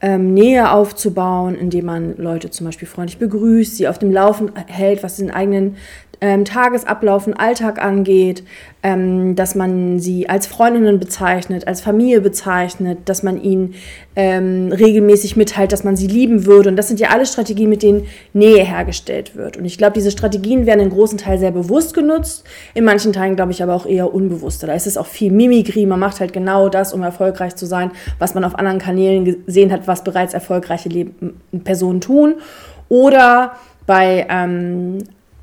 [0.00, 5.02] ähm, Nähe aufzubauen, indem man Leute zum Beispiel freundlich begrüßt, sie auf dem Laufen hält,
[5.02, 5.76] was den eigenen
[6.20, 8.42] ähm, Tagesablauf und Alltag angeht,
[8.82, 13.74] ähm, dass man sie als Freundinnen bezeichnet, als Familie bezeichnet, dass man ihnen
[14.16, 16.70] ähm, regelmäßig mitteilt, dass man sie lieben würde.
[16.70, 19.56] Und das sind ja alle Strategien, mit denen Nähe hergestellt wird.
[19.56, 23.36] Und ich glaube, diese Strategien werden in großen Teil sehr bewusst genutzt, in manchen Teilen,
[23.36, 24.66] glaube ich, aber auch eher unbewusster.
[24.66, 27.90] Da ist es auch viel Mimikrie, man macht halt genau das, um erfolgreich zu sein,
[28.18, 32.36] was man auf anderen Kanälen gesehen hat, was bereits erfolgreiche Leben Personen tun.
[32.88, 34.98] Oder bei ähm,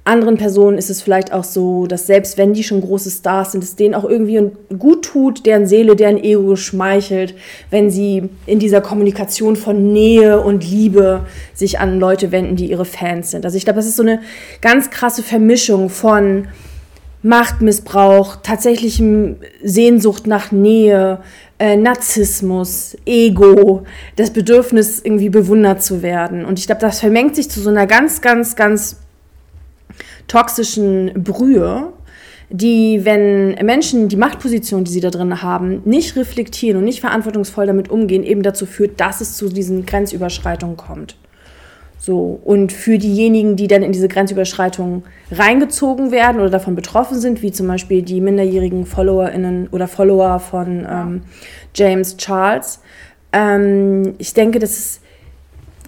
[0.07, 3.63] anderen Personen ist es vielleicht auch so, dass selbst wenn die schon große Stars sind,
[3.63, 7.35] es denen auch irgendwie gut tut, deren Seele, deren Ego schmeichelt,
[7.69, 12.85] wenn sie in dieser Kommunikation von Nähe und Liebe sich an Leute wenden, die ihre
[12.85, 13.43] Fans sind.
[13.45, 14.21] Also ich glaube, das ist so eine
[14.61, 16.47] ganz krasse Vermischung von
[17.21, 21.19] Machtmissbrauch, tatsächlichem Sehnsucht nach Nähe,
[21.59, 23.83] äh, Narzissmus, Ego,
[24.15, 26.45] das Bedürfnis, irgendwie bewundert zu werden.
[26.45, 28.97] Und ich glaube, das vermengt sich zu so einer ganz, ganz, ganz
[30.27, 31.93] toxischen Brühe,
[32.49, 37.65] die, wenn Menschen die Machtposition, die sie da drin haben, nicht reflektieren und nicht verantwortungsvoll
[37.65, 41.17] damit umgehen, eben dazu führt, dass es zu diesen Grenzüberschreitungen kommt.
[41.99, 47.41] So, und für diejenigen, die dann in diese Grenzüberschreitungen reingezogen werden oder davon betroffen sind,
[47.41, 51.21] wie zum Beispiel die minderjährigen FollowerInnen oder Follower von ähm,
[51.73, 52.79] James Charles,
[53.33, 55.01] ähm, ich denke, das ist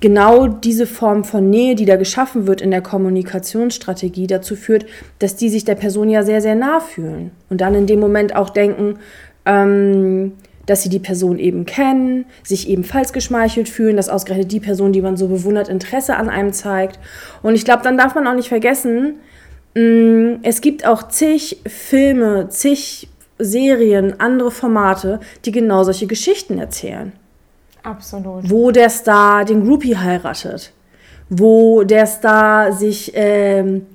[0.01, 4.85] genau diese Form von Nähe, die da geschaffen wird in der Kommunikationsstrategie, dazu führt,
[5.19, 8.35] dass die sich der Person ja sehr, sehr nah fühlen und dann in dem Moment
[8.35, 8.99] auch denken,
[9.45, 10.33] ähm,
[10.69, 15.01] dass sie die Person eben kennen, sich ebenfalls geschmeichelt fühlen, dass ausgerechnet die Person, die
[15.01, 16.99] man so bewundert, Interesse an einem zeigt.
[17.41, 19.15] Und ich glaube, dann darf man auch nicht vergessen,
[19.75, 27.13] mm, es gibt auch zig Filme, zig Serien, andere Formate, die genau solche Geschichten erzählen.
[27.83, 28.49] Absolut.
[28.49, 30.73] Wo der Star den Groupie heiratet.
[31.29, 33.85] Wo der Star sich ähm,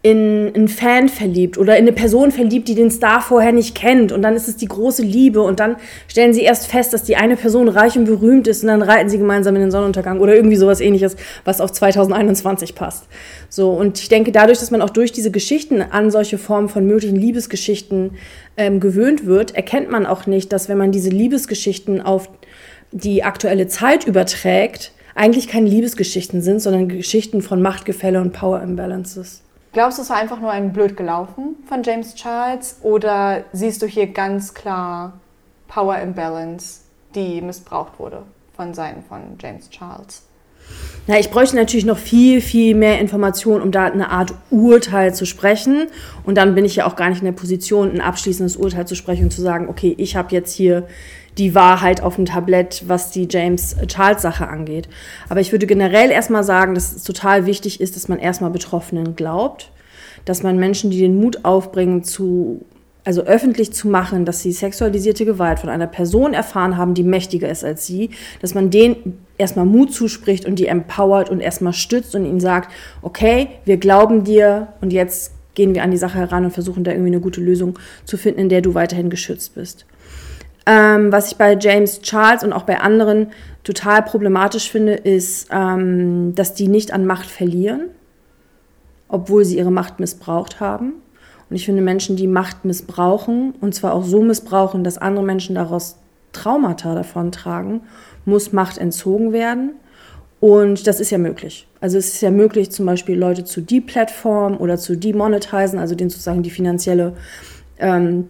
[0.00, 4.12] in einen Fan verliebt oder in eine Person verliebt, die den Star vorher nicht kennt.
[4.12, 5.42] Und dann ist es die große Liebe.
[5.42, 5.74] Und dann
[6.06, 8.62] stellen sie erst fest, dass die eine Person reich und berühmt ist.
[8.62, 12.76] Und dann reiten sie gemeinsam in den Sonnenuntergang oder irgendwie sowas ähnliches, was auf 2021
[12.76, 13.08] passt.
[13.48, 16.86] So, und ich denke, dadurch, dass man auch durch diese Geschichten an solche Formen von
[16.86, 18.12] möglichen Liebesgeschichten
[18.56, 22.30] ähm, gewöhnt wird, erkennt man auch nicht, dass wenn man diese Liebesgeschichten auf
[22.92, 29.42] die aktuelle Zeit überträgt, eigentlich keine Liebesgeschichten sind, sondern Geschichten von Machtgefälle und Power Imbalances.
[29.72, 33.86] Glaubst du, es war einfach nur ein blöd gelaufen von James Charles oder siehst du
[33.86, 35.20] hier ganz klar
[35.68, 36.80] Power Imbalance,
[37.14, 38.22] die missbraucht wurde
[38.56, 40.22] von Seiten von James Charles?
[41.06, 45.24] Na, ich bräuchte natürlich noch viel, viel mehr Informationen, um da eine Art Urteil zu
[45.24, 45.86] sprechen.
[46.24, 48.94] Und dann bin ich ja auch gar nicht in der Position, ein abschließendes Urteil zu
[48.94, 50.86] sprechen und zu sagen, okay, ich habe jetzt hier
[51.38, 54.88] die Wahrheit auf dem Tablett, was die James Charles Sache angeht.
[55.28, 59.16] Aber ich würde generell erstmal sagen, dass es total wichtig ist, dass man erstmal Betroffenen
[59.16, 59.70] glaubt,
[60.24, 62.64] dass man Menschen, die den Mut aufbringen, zu
[63.04, 67.48] also öffentlich zu machen, dass sie sexualisierte Gewalt von einer Person erfahren haben, die mächtiger
[67.48, 68.10] ist als sie,
[68.42, 72.70] dass man denen erstmal Mut zuspricht und die empowert und erstmal stützt und ihnen sagt,
[73.00, 76.90] okay, wir glauben dir und jetzt gehen wir an die Sache heran und versuchen da
[76.90, 79.86] irgendwie eine gute Lösung zu finden, in der du weiterhin geschützt bist.
[80.70, 83.28] Ähm, was ich bei James Charles und auch bei anderen
[83.64, 87.86] total problematisch finde, ist, ähm, dass die nicht an Macht verlieren,
[89.08, 90.92] obwohl sie ihre Macht missbraucht haben.
[91.48, 95.54] Und ich finde Menschen, die Macht missbrauchen, und zwar auch so missbrauchen, dass andere Menschen
[95.54, 95.96] daraus
[96.32, 97.80] Traumata davon tragen,
[98.26, 99.70] muss Macht entzogen werden.
[100.38, 101.66] Und das ist ja möglich.
[101.80, 106.10] Also es ist ja möglich, zum Beispiel Leute zu deplatformen oder zu demonetisieren, also denen
[106.10, 107.14] sozusagen die finanzielle
[107.78, 108.28] ähm,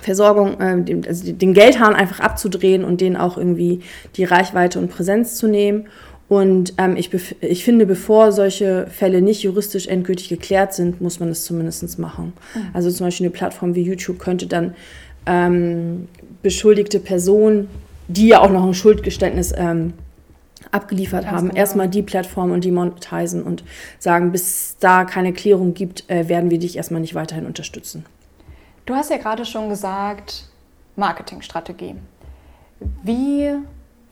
[0.00, 3.80] Versorgung, äh, also den Geldhahn einfach abzudrehen und denen auch irgendwie
[4.16, 5.86] die Reichweite und Präsenz zu nehmen.
[6.28, 7.10] Und ähm, ich,
[7.42, 12.32] ich finde, bevor solche Fälle nicht juristisch endgültig geklärt sind, muss man es zumindest machen.
[12.54, 12.60] Mhm.
[12.72, 14.74] Also zum Beispiel eine Plattform wie YouTube könnte dann
[15.26, 16.08] ähm,
[16.42, 17.68] beschuldigte Personen,
[18.08, 19.92] die ja auch noch ein Schuldgeständnis ähm,
[20.70, 21.58] abgeliefert haben, genau.
[21.58, 23.62] erstmal die Plattform und die monetisieren und
[23.98, 28.04] sagen, bis da keine Klärung gibt, äh, werden wir dich erstmal nicht weiterhin unterstützen.
[28.84, 30.44] Du hast ja gerade schon gesagt,
[30.96, 31.94] Marketingstrategie.
[33.04, 33.54] Wie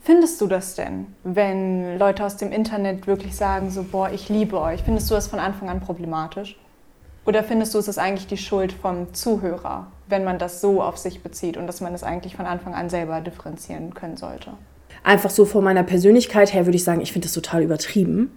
[0.01, 4.59] findest du das denn, wenn Leute aus dem Internet wirklich sagen, so, boah, ich liebe
[4.59, 4.81] euch?
[4.83, 6.57] Findest du das von Anfang an problematisch?
[7.25, 10.97] Oder findest du, es ist eigentlich die Schuld vom Zuhörer, wenn man das so auf
[10.97, 14.53] sich bezieht und dass man es eigentlich von Anfang an selber differenzieren können sollte?
[15.03, 18.31] Einfach so von meiner Persönlichkeit her würde ich sagen, ich finde das total übertrieben.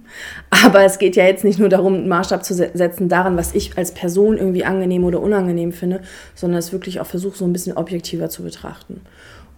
[0.64, 3.77] Aber es geht ja jetzt nicht nur darum, einen Maßstab zu setzen daran, was ich
[3.77, 6.00] als Person irgendwie angenehm oder unangenehm finde,
[6.35, 9.03] sondern es wirklich auch versuche, so ein bisschen objektiver zu betrachten.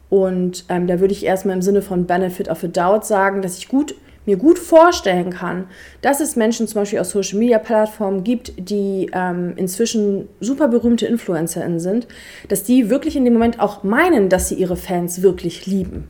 [0.08, 3.58] Und ähm, da würde ich erstmal im Sinne von Benefit of a Doubt sagen, dass
[3.58, 5.66] ich gut, mir gut vorstellen kann,
[6.00, 11.06] dass es Menschen zum Beispiel aus Social Media Plattformen gibt, die ähm, inzwischen super berühmte
[11.06, 12.08] InfluencerInnen sind,
[12.48, 16.08] dass die wirklich in dem Moment auch meinen, dass sie ihre Fans wirklich lieben.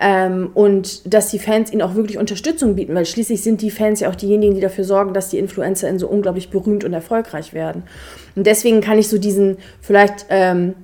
[0.00, 4.00] Ähm, und dass die Fans ihnen auch wirklich Unterstützung bieten, weil schließlich sind die Fans
[4.00, 7.84] ja auch diejenigen, die dafür sorgen, dass die InfluencerInnen so unglaublich berühmt und erfolgreich werden.
[8.34, 10.74] Und deswegen kann ich so diesen vielleicht ähm,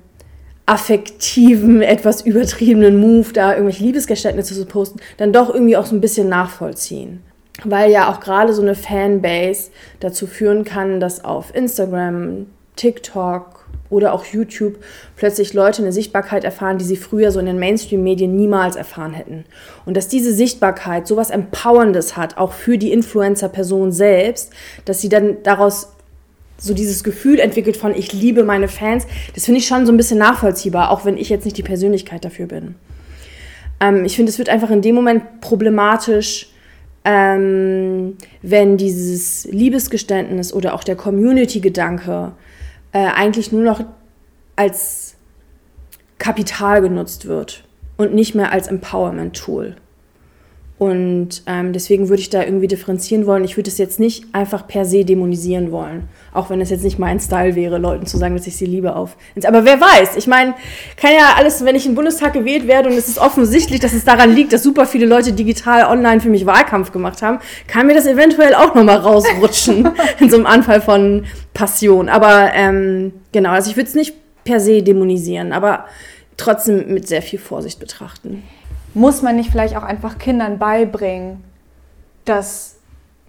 [0.65, 6.01] affektiven, etwas übertriebenen Move, da irgendwelche Liebesgeständnisse zu posten, dann doch irgendwie auch so ein
[6.01, 7.21] bisschen nachvollziehen.
[7.65, 12.45] Weil ja auch gerade so eine Fanbase dazu führen kann, dass auf Instagram,
[12.77, 13.58] TikTok,
[13.89, 14.77] oder auch YouTube
[15.15, 19.45] plötzlich Leute eine Sichtbarkeit erfahren, die sie früher so in den Mainstream-Medien niemals erfahren hätten.
[19.85, 24.51] Und dass diese Sichtbarkeit so was Empowerndes hat, auch für die Influencer-Person selbst,
[24.85, 25.93] dass sie dann daraus
[26.57, 29.97] so dieses Gefühl entwickelt von ich liebe meine Fans, das finde ich schon so ein
[29.97, 32.75] bisschen nachvollziehbar, auch wenn ich jetzt nicht die Persönlichkeit dafür bin.
[33.79, 36.49] Ähm, ich finde, es wird einfach in dem Moment problematisch,
[37.05, 42.33] ähm, wenn dieses Liebesgeständnis oder auch der Community-Gedanke
[42.91, 43.83] äh, eigentlich nur noch
[44.55, 45.15] als
[46.17, 47.63] Kapital genutzt wird
[47.97, 49.75] und nicht mehr als Empowerment-Tool.
[50.79, 53.43] Und ähm, deswegen würde ich da irgendwie differenzieren wollen.
[53.43, 56.07] Ich würde es jetzt nicht einfach per se dämonisieren wollen.
[56.33, 58.95] Auch wenn es jetzt nicht mein Style wäre, Leuten zu sagen, dass ich sie liebe
[58.95, 59.17] auf.
[59.43, 60.15] Aber wer weiß?
[60.15, 60.55] Ich meine,
[60.95, 64.05] kann ja alles, wenn ich im Bundestag gewählt werde und es ist offensichtlich, dass es
[64.05, 67.93] daran liegt, dass super viele Leute digital online für mich Wahlkampf gemacht haben, kann mir
[67.93, 69.85] das eventuell auch nochmal rausrutschen
[70.21, 72.07] in so einem Anfall von Passion.
[72.07, 74.13] Aber ähm, genau, also ich würde es nicht
[74.45, 75.87] per se dämonisieren, aber
[76.37, 78.43] trotzdem mit sehr viel Vorsicht betrachten
[78.93, 81.43] muss man nicht vielleicht auch einfach Kindern beibringen,
[82.25, 82.79] dass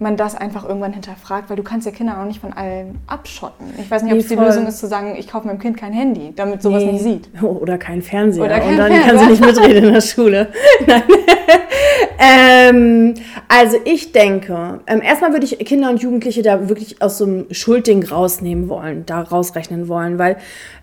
[0.01, 3.67] man das einfach irgendwann hinterfragt, weil du kannst ja Kinder auch nicht von allem abschotten.
[3.79, 5.93] Ich weiß nicht, ob es die Lösung ist zu sagen, ich kaufe meinem Kind kein
[5.93, 6.93] Handy, damit sowas nee.
[6.93, 7.29] nicht sieht.
[7.43, 8.45] Oder kein Fernseher.
[8.45, 9.07] Oder kein und dann Fernseher.
[9.07, 10.47] kann sie nicht mitreden in der Schule.
[12.19, 13.13] ähm,
[13.47, 17.45] also ich denke, ähm, erstmal würde ich Kinder und Jugendliche da wirklich aus so einem
[17.51, 20.37] Schuldding rausnehmen wollen, da rausrechnen wollen, weil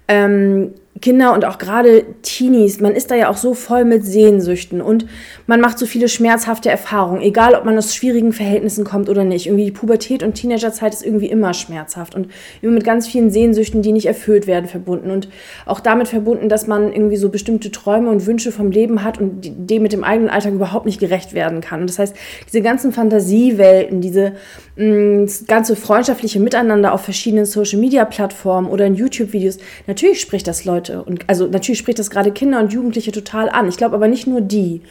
[0.08, 4.80] ähm, Kinder und auch gerade Teenies, man ist da ja auch so voll mit Sehnsüchten
[4.80, 5.06] und
[5.46, 9.46] man macht so viele schmerzhafte Erfahrungen, egal ob man aus schwierigen Verhältnissen kommt oder nicht.
[9.46, 12.28] Irgendwie die Pubertät und Teenagerzeit ist irgendwie immer schmerzhaft und
[12.62, 15.28] immer mit ganz vielen Sehnsüchten, die nicht erfüllt werden, verbunden und
[15.66, 19.40] auch damit verbunden, dass man irgendwie so bestimmte Träume und Wünsche vom Leben hat und
[19.42, 21.80] dem mit dem eigenen Alltag überhaupt nicht gerecht werden kann.
[21.80, 22.16] Und das heißt,
[22.46, 24.32] diese ganzen Fantasiewelten, diese
[24.76, 29.58] mh, mm, ganze freundschaftliche Miteinander auf verschiedenen Social-Media-Plattformen oder in YouTube-Videos,
[29.98, 31.02] natürlich spricht das Leute.
[31.02, 33.68] Und also natürlich spricht das gerade Kinder und Jugendliche total an.
[33.68, 34.82] Ich glaube aber nicht nur die.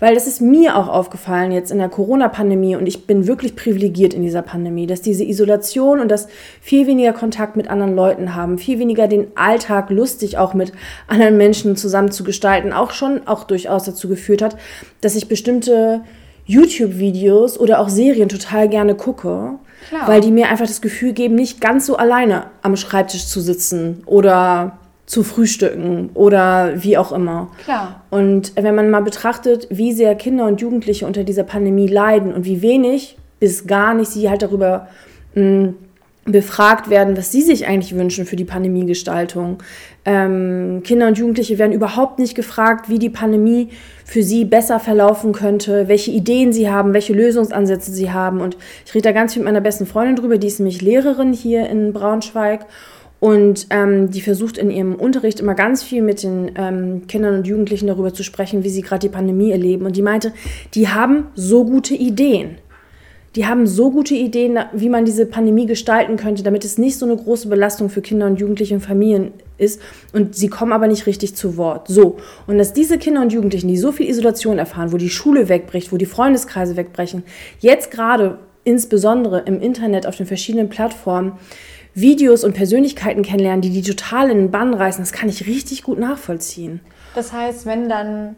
[0.00, 4.12] Weil das ist mir auch aufgefallen jetzt in der Corona-Pandemie und ich bin wirklich privilegiert
[4.12, 6.28] in dieser Pandemie, dass diese Isolation und das
[6.60, 10.72] viel weniger Kontakt mit anderen Leuten haben, viel weniger den Alltag lustig auch mit
[11.06, 14.56] anderen Menschen zusammen zu gestalten, auch schon auch durchaus dazu geführt hat,
[15.00, 16.00] dass ich bestimmte
[16.46, 20.08] YouTube-Videos oder auch Serien total gerne gucke, Klar.
[20.08, 24.02] weil die mir einfach das Gefühl geben, nicht ganz so alleine am Schreibtisch zu sitzen
[24.06, 27.50] oder zu frühstücken oder wie auch immer.
[27.62, 28.02] Klar.
[28.10, 32.44] Und wenn man mal betrachtet, wie sehr Kinder und Jugendliche unter dieser Pandemie leiden und
[32.44, 34.88] wie wenig bis gar nicht sie halt darüber
[35.34, 35.74] mh, mm,
[36.24, 39.62] befragt werden, was sie sich eigentlich wünschen für die Pandemiegestaltung.
[40.06, 43.68] Ähm, Kinder und Jugendliche werden überhaupt nicht gefragt, wie die Pandemie
[44.04, 48.40] für sie besser verlaufen könnte, welche Ideen sie haben, welche Lösungsansätze sie haben.
[48.40, 48.56] Und
[48.86, 51.68] ich rede da ganz viel mit meiner besten Freundin drüber, die ist nämlich Lehrerin hier
[51.68, 52.66] in Braunschweig.
[53.20, 57.46] Und ähm, die versucht in ihrem Unterricht immer ganz viel mit den ähm, Kindern und
[57.46, 59.86] Jugendlichen darüber zu sprechen, wie sie gerade die Pandemie erleben.
[59.86, 60.34] Und die meinte,
[60.74, 62.58] die haben so gute Ideen.
[63.36, 67.06] Die haben so gute Ideen, wie man diese Pandemie gestalten könnte, damit es nicht so
[67.06, 69.80] eine große Belastung für Kinder und Jugendliche und Familien ist.
[70.12, 71.88] Und sie kommen aber nicht richtig zu Wort.
[71.88, 72.16] So.
[72.46, 75.92] Und dass diese Kinder und Jugendlichen, die so viel Isolation erfahren, wo die Schule wegbricht,
[75.92, 77.24] wo die Freundeskreise wegbrechen,
[77.58, 81.32] jetzt gerade insbesondere im Internet auf den verschiedenen Plattformen,
[81.94, 85.84] Videos und Persönlichkeiten kennenlernen, die die total in den Bann reißen, das kann ich richtig
[85.84, 86.80] gut nachvollziehen.
[87.14, 88.34] Das heißt, wenn dann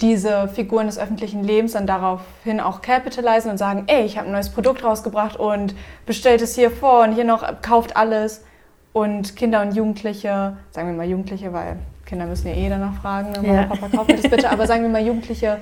[0.00, 4.32] diese Figuren des öffentlichen Lebens dann daraufhin auch capitalisieren und sagen, ey, ich habe ein
[4.32, 8.44] neues Produkt rausgebracht und bestellt es hier vor und hier noch, kauft alles.
[8.92, 13.32] Und Kinder und Jugendliche, sagen wir mal Jugendliche, weil Kinder müssen ja eh danach fragen,
[13.32, 13.64] Mama, ja.
[13.64, 15.58] Papa, kauf mir das bitte, aber sagen wir mal Jugendliche,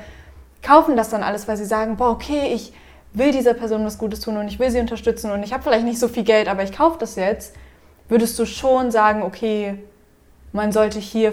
[0.63, 2.75] kaufen das dann alles, weil sie sagen, boah, okay, ich
[3.15, 5.85] will dieser Person was Gutes tun und ich will sie unterstützen und ich habe vielleicht
[5.85, 7.55] nicht so viel Geld, aber ich kaufe das jetzt,
[8.09, 9.79] würdest du schon sagen, okay,
[10.53, 11.33] man sollte hier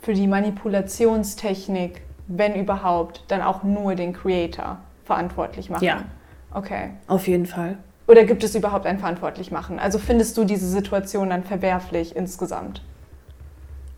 [0.00, 5.84] für, die Manipulationstechnik, wenn überhaupt, dann auch nur den Creator verantwortlich machen?
[5.84, 6.04] Ja.
[6.52, 6.90] Okay.
[7.06, 7.78] Auf jeden Fall.
[8.06, 9.78] Oder gibt es überhaupt ein verantwortlich machen?
[9.78, 12.82] Also findest du diese Situation dann verwerflich insgesamt?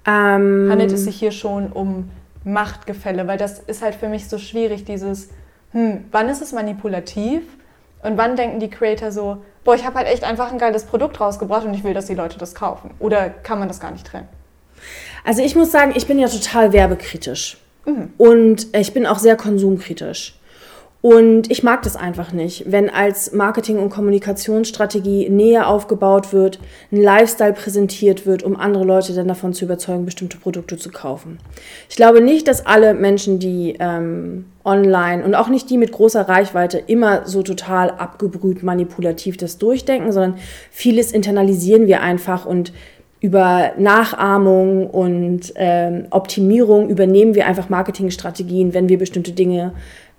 [0.07, 2.11] Ähm, Handelt es sich hier schon um
[2.43, 3.29] Machtgefälle?
[3.29, 5.29] Weil das ist halt für mich so schwierig, dieses
[5.73, 7.43] hm, wann ist es manipulativ
[8.03, 11.21] und wann denken die Creator so, boah, ich habe halt echt einfach ein geiles Produkt
[11.21, 12.91] rausgebracht und ich will, dass die Leute das kaufen?
[12.99, 14.29] Oder kann man das gar nicht trennen?
[15.25, 18.11] Also ich muss sagen, ich bin ja total werbekritisch mhm.
[18.19, 20.35] und ich bin auch sehr konsumkritisch.
[21.03, 26.59] Und ich mag das einfach nicht, wenn als Marketing- und Kommunikationsstrategie näher aufgebaut wird,
[26.93, 31.39] ein Lifestyle präsentiert wird, um andere Leute dann davon zu überzeugen, bestimmte Produkte zu kaufen.
[31.89, 36.29] Ich glaube nicht, dass alle Menschen, die ähm, online und auch nicht die mit großer
[36.29, 40.35] Reichweite immer so total abgebrüht manipulativ das durchdenken, sondern
[40.71, 42.75] vieles internalisieren wir einfach und
[43.21, 49.73] über Nachahmung und ähm, Optimierung übernehmen wir einfach Marketingstrategien, wenn wir bestimmte Dinge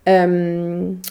[0.05, 1.01] ähm,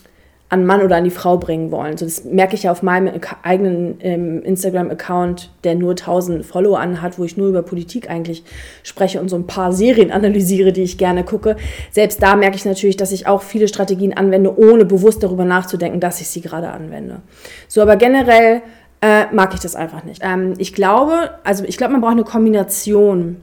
[0.50, 1.96] an Mann oder an die Frau bringen wollen.
[1.96, 7.20] So, das merke ich ja auf meinem eigenen ähm, Instagram-Account, der nur 1000 Follower anhat,
[7.20, 8.42] wo ich nur über Politik eigentlich
[8.82, 11.56] spreche und so ein paar Serien analysiere, die ich gerne gucke.
[11.92, 16.00] Selbst da merke ich natürlich, dass ich auch viele Strategien anwende, ohne bewusst darüber nachzudenken,
[16.00, 17.20] dass ich sie gerade anwende.
[17.68, 18.62] So, aber generell
[19.00, 20.20] äh, mag ich das einfach nicht.
[20.24, 23.36] Ähm, ich glaube, also ich glaube, man braucht eine Kombination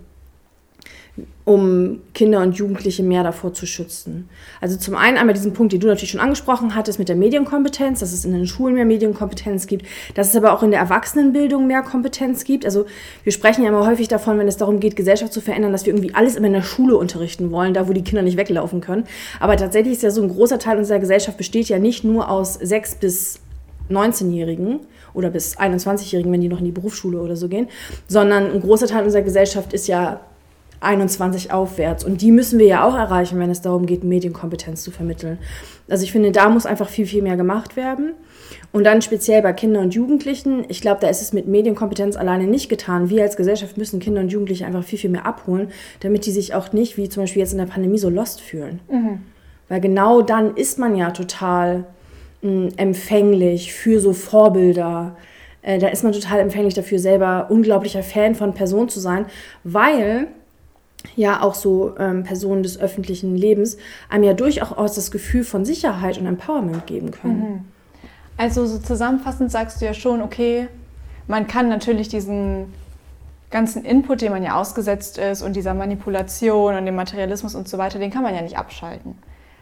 [1.46, 4.28] um Kinder und Jugendliche mehr davor zu schützen.
[4.60, 8.02] Also zum einen einmal diesen Punkt, den du natürlich schon angesprochen hattest mit der Medienkompetenz,
[8.02, 11.66] dass es in den Schulen mehr Medienkompetenz gibt, dass es aber auch in der Erwachsenenbildung
[11.66, 12.66] mehr Kompetenz gibt.
[12.66, 12.86] Also
[13.24, 15.94] wir sprechen ja immer häufig davon, wenn es darum geht, Gesellschaft zu verändern, dass wir
[15.94, 19.06] irgendwie alles immer in der Schule unterrichten wollen, da wo die Kinder nicht weglaufen können.
[19.40, 22.56] Aber tatsächlich ist ja so ein großer Teil unserer Gesellschaft besteht ja nicht nur aus
[22.56, 23.40] sechs bis
[23.90, 24.82] 19-Jährigen
[25.18, 27.68] oder bis 21-Jährigen, wenn die noch in die Berufsschule oder so gehen,
[28.08, 30.22] sondern ein großer Teil unserer Gesellschaft ist ja
[30.80, 32.04] 21 aufwärts.
[32.04, 35.40] Und die müssen wir ja auch erreichen, wenn es darum geht, Medienkompetenz zu vermitteln.
[35.90, 38.14] Also ich finde, da muss einfach viel, viel mehr gemacht werden.
[38.72, 42.46] Und dann speziell bei Kindern und Jugendlichen, ich glaube, da ist es mit Medienkompetenz alleine
[42.46, 43.10] nicht getan.
[43.10, 45.70] Wir als Gesellschaft müssen Kinder und Jugendliche einfach viel, viel mehr abholen,
[46.02, 48.80] damit die sich auch nicht, wie zum Beispiel jetzt in der Pandemie, so lost fühlen.
[48.90, 49.22] Mhm.
[49.68, 51.86] Weil genau dann ist man ja total
[52.42, 55.16] empfänglich für so Vorbilder.
[55.62, 59.26] Äh, da ist man total empfänglich dafür, selber unglaublicher Fan von Personen zu sein,
[59.64, 60.28] weil
[61.16, 63.78] ja auch so ähm, Personen des öffentlichen Lebens
[64.10, 67.40] einem ja durchaus das Gefühl von Sicherheit und Empowerment geben können.
[67.40, 67.66] Mhm.
[68.38, 70.68] Also so zusammenfassend sagst du ja schon, okay,
[71.28, 72.74] man kann natürlich diesen
[73.50, 77.78] ganzen Input, den man ja ausgesetzt ist und dieser Manipulation und dem Materialismus und so
[77.78, 79.18] weiter, den kann man ja nicht abschalten.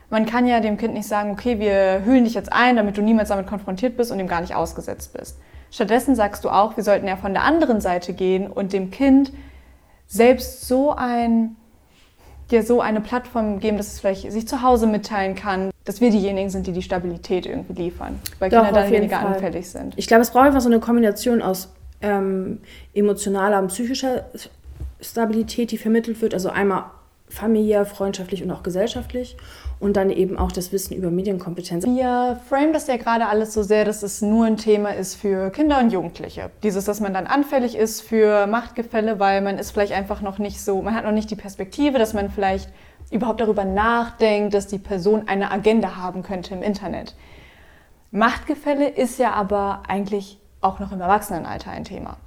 [0.09, 3.01] Man kann ja dem Kind nicht sagen, okay, wir hüllen dich jetzt ein, damit du
[3.01, 5.37] niemals damit konfrontiert bist und dem gar nicht ausgesetzt bist.
[5.71, 9.33] Stattdessen sagst du auch, wir sollten ja von der anderen Seite gehen und dem Kind
[10.07, 11.55] selbst so ein
[12.51, 16.11] dir so eine Plattform geben, dass es vielleicht sich zu Hause mitteilen kann, dass wir
[16.11, 19.33] diejenigen sind, die die Stabilität irgendwie liefern, weil Doch, Kinder dann weniger Fall.
[19.33, 19.93] anfällig sind.
[19.97, 22.59] Ich glaube, es braucht einfach so eine Kombination aus ähm,
[22.93, 24.25] emotionaler und psychischer
[25.01, 26.33] Stabilität, die vermittelt wird.
[26.33, 26.85] Also einmal
[27.29, 29.37] familiär, freundschaftlich und auch gesellschaftlich
[29.79, 31.85] und dann eben auch das Wissen über Medienkompetenz.
[31.85, 35.49] Wir frame das ja gerade alles so sehr, dass es nur ein Thema ist für
[35.49, 36.49] Kinder und Jugendliche.
[36.63, 40.61] Dieses, dass man dann anfällig ist für Machtgefälle, weil man ist vielleicht einfach noch nicht
[40.61, 42.69] so, man hat noch nicht die Perspektive, dass man vielleicht
[43.11, 47.15] überhaupt darüber nachdenkt, dass die Person eine Agenda haben könnte im Internet.
[48.11, 52.17] Machtgefälle ist ja aber eigentlich auch noch im Erwachsenenalter ein Thema.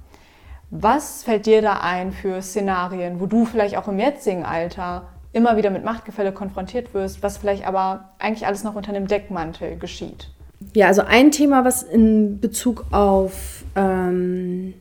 [0.71, 5.57] Was fällt dir da ein für Szenarien, wo du vielleicht auch im jetzigen Alter immer
[5.57, 10.29] wieder mit Machtgefälle konfrontiert wirst, was vielleicht aber eigentlich alles noch unter einem Deckmantel geschieht?
[10.73, 14.73] Ja, also ein Thema, was in Bezug auf ähm,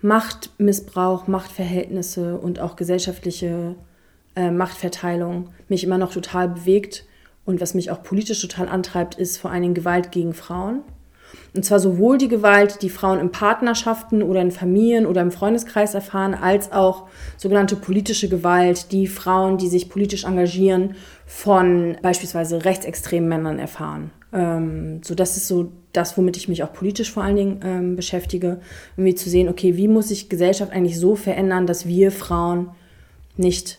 [0.00, 3.76] Machtmissbrauch, Machtverhältnisse und auch gesellschaftliche
[4.36, 7.04] äh, Machtverteilung mich immer noch total bewegt
[7.44, 10.80] und was mich auch politisch total antreibt, ist vor allen Dingen Gewalt gegen Frauen.
[11.54, 15.94] Und zwar sowohl die Gewalt, die Frauen in Partnerschaften oder in Familien oder im Freundeskreis
[15.94, 17.04] erfahren, als auch
[17.36, 20.96] sogenannte politische Gewalt, die Frauen, die sich politisch engagieren,
[21.26, 24.10] von beispielsweise rechtsextremen Männern erfahren.
[24.32, 27.96] Ähm, so, das ist so das, womit ich mich auch politisch vor allen Dingen ähm,
[27.96, 28.58] beschäftige,
[28.96, 32.70] irgendwie zu sehen, okay, wie muss sich Gesellschaft eigentlich so verändern, dass wir Frauen
[33.36, 33.78] nicht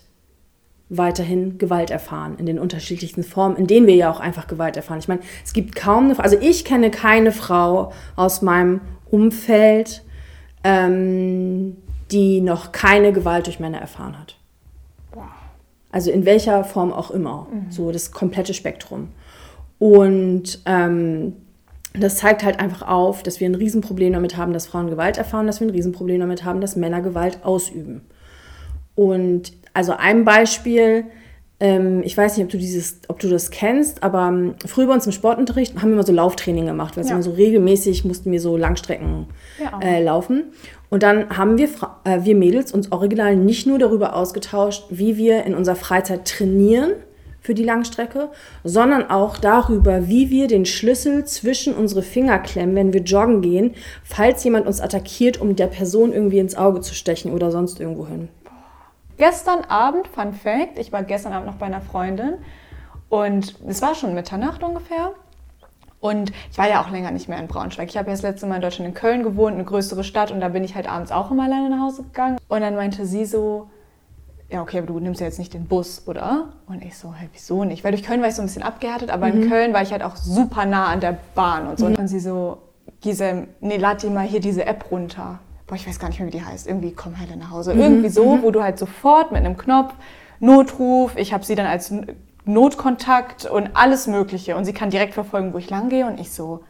[0.98, 5.00] weiterhin Gewalt erfahren in den unterschiedlichsten Formen, in denen wir ja auch einfach Gewalt erfahren.
[5.00, 10.04] Ich meine, es gibt kaum eine, also ich kenne keine Frau aus meinem Umfeld,
[10.64, 11.78] ähm,
[12.12, 14.38] die noch keine Gewalt durch Männer erfahren hat.
[15.92, 17.72] Also in welcher Form auch immer, mhm.
[17.72, 19.10] so das komplette Spektrum.
[19.80, 21.34] Und ähm,
[21.94, 25.48] das zeigt halt einfach auf, dass wir ein Riesenproblem damit haben, dass Frauen Gewalt erfahren,
[25.48, 28.02] dass wir ein Riesenproblem damit haben, dass Männer Gewalt ausüben.
[28.96, 31.06] Und also ein Beispiel,
[31.60, 34.94] ähm, ich weiß nicht, ob du, dieses, ob du das kennst, aber ähm, früher bei
[34.94, 36.96] uns im Sportunterricht haben wir immer so Lauftraining gemacht.
[36.96, 37.22] Wir ja.
[37.22, 39.28] so regelmäßig mussten wir so Langstrecken
[39.62, 39.80] ja.
[39.82, 40.46] äh, laufen.
[40.90, 41.70] Und dann haben wir,
[42.06, 46.92] äh, wir Mädels uns original nicht nur darüber ausgetauscht, wie wir in unserer Freizeit trainieren
[47.42, 48.30] für die Langstrecke,
[48.64, 53.76] sondern auch darüber, wie wir den Schlüssel zwischen unsere Finger klemmen, wenn wir joggen gehen,
[54.04, 58.08] falls jemand uns attackiert, um der Person irgendwie ins Auge zu stechen oder sonst irgendwo
[58.08, 58.30] hin.
[59.18, 62.36] Gestern Abend, Fun Fact, ich war gestern Abend noch bei einer Freundin
[63.10, 65.12] und es war schon Mitternacht ungefähr.
[66.02, 67.90] Und ich war ja auch länger nicht mehr in Braunschweig.
[67.90, 70.40] Ich habe ja das letzte Mal in Deutschland in Köln gewohnt, eine größere Stadt, und
[70.40, 72.38] da bin ich halt abends auch immer alleine nach Hause gegangen.
[72.48, 73.70] Und dann meinte sie so,
[74.50, 76.50] ja, okay, aber du nimmst ja jetzt nicht den Bus, oder?
[76.68, 77.84] Und ich so, hey, wieso nicht?
[77.84, 79.44] Weil durch Köln war ich so ein bisschen abgehärtet, aber mhm.
[79.44, 81.88] in Köln war ich halt auch super nah an der Bahn und so.
[81.88, 81.96] Mhm.
[81.96, 82.60] Und sie so,
[83.02, 86.28] Giselle, nee, lad dir mal hier diese App runter boah, ich weiß gar nicht mehr,
[86.28, 87.74] wie die heißt, irgendwie komm heile nach Hause.
[87.74, 87.82] Mhm.
[87.82, 88.44] Irgendwie so, mhm.
[88.44, 89.94] wo du halt sofort mit einem Knopf
[90.40, 91.94] Notruf, ich habe sie dann als
[92.46, 96.32] Notkontakt und alles Mögliche und sie kann direkt verfolgen, wo ich lang gehe und ich
[96.32, 96.64] so,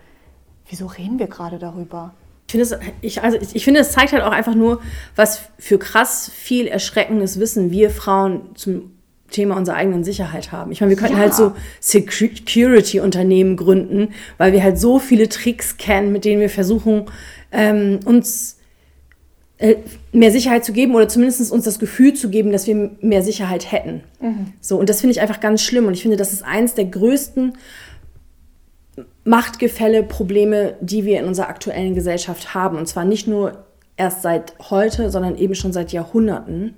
[0.70, 2.14] wieso reden wir gerade darüber?
[2.48, 4.82] Ich finde, es, ich, also ich finde, es zeigt halt auch einfach nur,
[5.16, 8.92] was für krass viel erschreckendes Wissen wir Frauen zum
[9.32, 10.72] Thema unserer eigenen Sicherheit haben.
[10.72, 11.22] Ich meine, wir könnten ja.
[11.22, 17.06] halt so Security-Unternehmen gründen, weil wir halt so viele Tricks kennen, mit denen wir versuchen,
[17.52, 18.55] ähm, uns
[20.12, 23.72] mehr Sicherheit zu geben oder zumindest uns das Gefühl zu geben, dass wir mehr Sicherheit
[23.72, 24.04] hätten.
[24.20, 24.54] Mhm.
[24.60, 25.86] So, und das finde ich einfach ganz schlimm.
[25.86, 27.54] Und ich finde, das ist eins der größten
[29.24, 32.78] Machtgefälle, Probleme, die wir in unserer aktuellen Gesellschaft haben.
[32.78, 36.76] Und zwar nicht nur erst seit heute, sondern eben schon seit Jahrhunderten.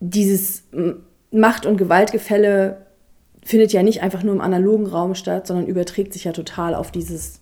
[0.00, 0.64] Dieses
[1.30, 2.86] Macht- und Gewaltgefälle
[3.42, 6.90] findet ja nicht einfach nur im analogen Raum statt, sondern überträgt sich ja total auf
[6.90, 7.40] dieses,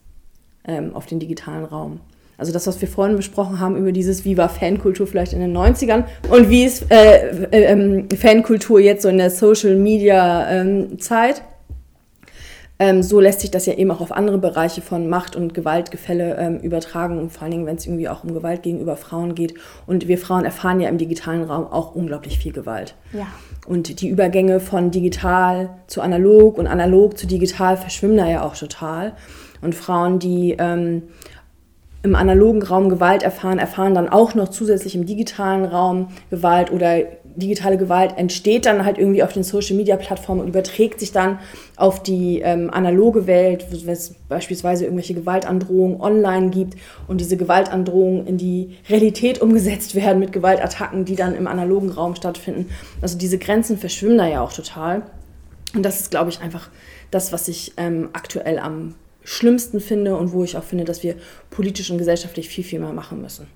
[0.65, 2.01] ähm, auf den digitalen Raum.
[2.37, 5.57] Also das, was wir vorhin besprochen haben über dieses, wie war Fankultur vielleicht in den
[5.57, 11.39] 90ern und wie ist äh, äh, ähm, Fankultur jetzt so in der Social-Media-Zeit.
[11.39, 11.45] Ähm,
[12.80, 16.37] ähm, so lässt sich das ja eben auch auf andere Bereiche von Macht- und Gewaltgefälle
[16.39, 19.55] ähm, übertragen und vor allen Dingen, wenn es irgendwie auch um Gewalt gegenüber Frauen geht.
[19.87, 22.97] Und wir Frauen erfahren ja im digitalen Raum auch unglaublich viel Gewalt.
[23.12, 23.28] Ja.
[23.66, 28.57] Und die Übergänge von digital zu analog und analog zu digital verschwimmen da ja auch
[28.57, 29.12] total.
[29.62, 31.05] Und Frauen, die ähm,
[32.05, 36.99] im analogen Raum Gewalt erfahren, erfahren dann auch noch zusätzlich im digitalen Raum Gewalt oder
[37.35, 41.39] digitale Gewalt entsteht dann halt irgendwie auf den Social-Media-Plattformen und überträgt sich dann
[41.77, 46.79] auf die ähm, analoge Welt, wenn es beispielsweise irgendwelche Gewaltandrohungen online gibt
[47.09, 52.15] und diese Gewaltandrohungen in die Realität umgesetzt werden mit Gewaltattacken, die dann im analogen Raum
[52.15, 52.69] stattfinden.
[53.01, 55.03] Also diese Grenzen verschwimmen da ja auch total.
[55.75, 56.69] Und das ist, glaube ich, einfach
[57.11, 58.95] das, was ich ähm, aktuell am
[59.25, 61.16] schlimmsten finde und wo ich auch finde, dass wir
[61.51, 63.49] politisch und gesellschaftlich viel, viel mehr machen müssen.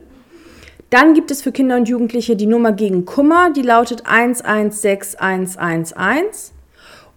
[0.89, 6.53] Dann gibt es für Kinder und Jugendliche die Nummer gegen Kummer, die lautet 116111.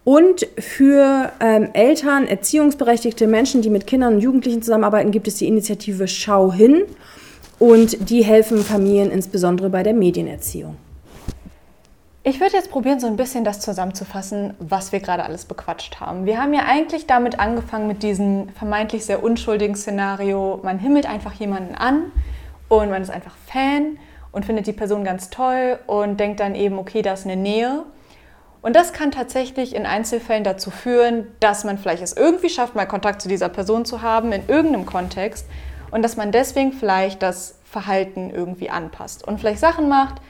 [0.03, 5.45] Und für ähm, Eltern, erziehungsberechtigte Menschen, die mit Kindern und Jugendlichen zusammenarbeiten, gibt es die
[5.47, 6.85] Initiative Schau hin.
[7.59, 10.75] Und die helfen Familien insbesondere bei der Medienerziehung.
[12.23, 16.27] Ich würde jetzt probieren, so ein bisschen das zusammenzufassen, was wir gerade alles bequatscht haben.
[16.27, 21.33] Wir haben ja eigentlich damit angefangen mit diesem vermeintlich sehr unschuldigen Szenario, man himmelt einfach
[21.33, 22.11] jemanden an
[22.69, 23.97] und man ist einfach Fan
[24.31, 27.85] und findet die Person ganz toll und denkt dann eben, okay, da ist eine Nähe.
[28.61, 32.85] Und das kann tatsächlich in Einzelfällen dazu führen, dass man vielleicht es irgendwie schafft, mal
[32.85, 35.47] Kontakt zu dieser Person zu haben in irgendeinem Kontext
[35.89, 40.21] und dass man deswegen vielleicht das Verhalten irgendwie anpasst und vielleicht Sachen macht,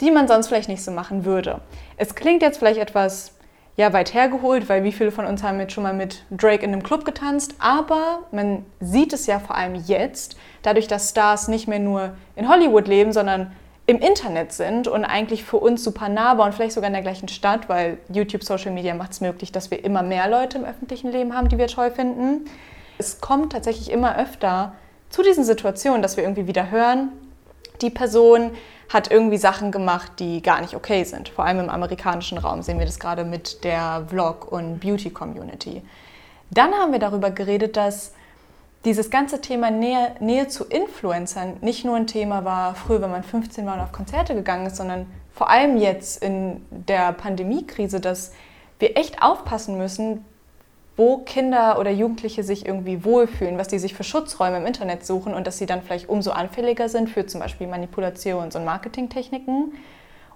[0.00, 1.60] die man sonst vielleicht nicht so machen würde.
[1.96, 3.32] Es klingt jetzt vielleicht etwas
[3.76, 6.72] ja, weit hergeholt, weil wie viele von uns haben jetzt schon mal mit Drake in
[6.72, 11.68] einem Club getanzt, aber man sieht es ja vor allem jetzt, dadurch, dass Stars nicht
[11.68, 13.52] mehr nur in Hollywood leben, sondern
[13.86, 17.28] im Internet sind und eigentlich für uns super nahbar und vielleicht sogar in der gleichen
[17.28, 21.12] Stadt, weil YouTube Social Media macht es möglich, dass wir immer mehr Leute im öffentlichen
[21.12, 22.46] Leben haben, die wir toll finden.
[22.98, 24.72] Es kommt tatsächlich immer öfter
[25.10, 27.12] zu diesen Situationen, dass wir irgendwie wieder hören,
[27.80, 28.52] die Person
[28.88, 31.28] hat irgendwie Sachen gemacht, die gar nicht okay sind.
[31.28, 35.82] Vor allem im amerikanischen Raum sehen wir das gerade mit der Vlog- und Beauty-Community.
[36.50, 38.12] Dann haben wir darüber geredet, dass
[38.84, 43.24] dieses ganze Thema Nähe, Nähe zu Influencern nicht nur ein Thema war, früher, wenn man
[43.24, 48.32] 15 war und auf Konzerte gegangen ist, sondern vor allem jetzt in der Pandemiekrise, dass
[48.78, 50.24] wir echt aufpassen müssen,
[50.96, 55.34] wo Kinder oder Jugendliche sich irgendwie wohlfühlen, was die sich für Schutzräume im Internet suchen
[55.34, 59.74] und dass sie dann vielleicht umso anfälliger sind für zum Beispiel Manipulations- und Marketingtechniken.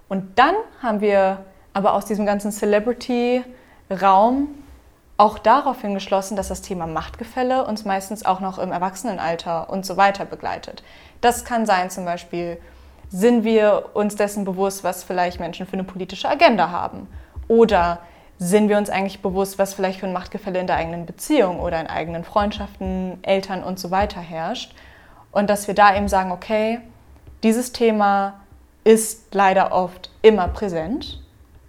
[0.07, 0.53] Und dann
[0.83, 4.49] haben wir aber aus diesem ganzen Celebrity-Raum
[5.17, 9.97] auch daraufhin geschlossen, dass das Thema Machtgefälle uns meistens auch noch im Erwachsenenalter und so
[9.97, 10.83] weiter begleitet.
[11.21, 12.57] Das kann sein zum Beispiel,
[13.09, 17.07] sind wir uns dessen bewusst, was vielleicht Menschen für eine politische Agenda haben?
[17.47, 17.99] Oder
[18.43, 21.79] sind wir uns eigentlich bewusst, was vielleicht für ein Machtgefälle in der eigenen Beziehung oder
[21.79, 24.73] in eigenen Freundschaften, Eltern und so weiter herrscht.
[25.31, 26.79] Und dass wir da eben sagen, okay,
[27.43, 28.39] dieses Thema
[28.83, 31.21] ist leider oft immer präsent.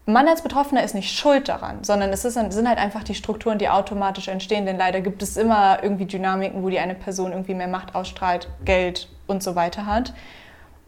[0.06, 3.58] Man als Betroffener ist nicht schuld daran, sondern es ist, sind halt einfach die Strukturen,
[3.58, 4.64] die automatisch entstehen.
[4.64, 8.48] Denn leider gibt es immer irgendwie Dynamiken, wo die eine Person irgendwie mehr Macht ausstrahlt,
[8.64, 10.14] Geld und so weiter hat.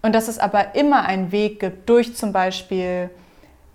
[0.00, 3.10] Und dass es aber immer einen Weg gibt, durch zum Beispiel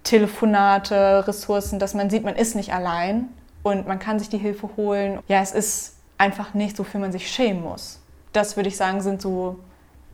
[0.03, 3.29] Telefonate, Ressourcen, dass man sieht, man ist nicht allein
[3.63, 5.19] und man kann sich die Hilfe holen.
[5.27, 7.99] Ja, es ist einfach nichts, wofür man sich schämen muss.
[8.33, 9.59] Das würde ich sagen, sind so,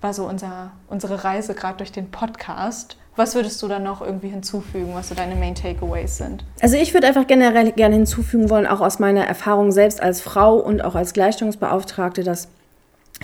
[0.02, 2.98] war so unser, unsere Reise gerade durch den Podcast.
[3.18, 6.44] Was würdest du da noch irgendwie hinzufügen, was so deine Main Takeaways sind?
[6.62, 10.56] Also ich würde einfach generell gerne hinzufügen wollen, auch aus meiner Erfahrung selbst als Frau
[10.56, 12.50] und auch als Gleichstellungsbeauftragte, dass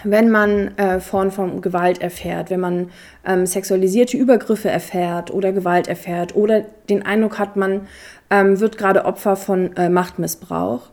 [0.03, 2.89] wenn man äh, Formen von Gewalt erfährt, wenn man
[3.25, 7.87] ähm, sexualisierte Übergriffe erfährt oder Gewalt erfährt oder den Eindruck hat, man
[8.29, 10.89] ähm, wird gerade Opfer von äh, Machtmissbrauch,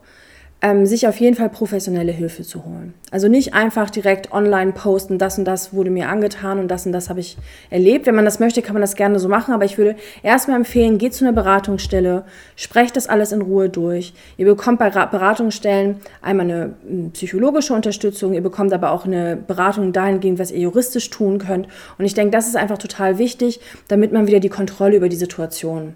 [0.61, 2.93] ähm, sich auf jeden Fall professionelle Hilfe zu holen.
[3.11, 6.91] Also nicht einfach direkt online posten, das und das wurde mir angetan und das und
[6.91, 7.37] das habe ich
[7.69, 8.05] erlebt.
[8.05, 10.97] Wenn man das möchte, kann man das gerne so machen, aber ich würde erstmal empfehlen,
[10.97, 12.25] geht zu einer Beratungsstelle,
[12.57, 14.13] sprecht das alles in Ruhe durch.
[14.35, 19.93] Ihr bekommt bei Beratungsstellen einmal eine hm, psychologische Unterstützung, ihr bekommt aber auch eine Beratung
[19.93, 21.67] dahingehend, was ihr juristisch tun könnt.
[21.97, 25.15] Und ich denke, das ist einfach total wichtig, damit man wieder die Kontrolle über die
[25.15, 25.95] Situation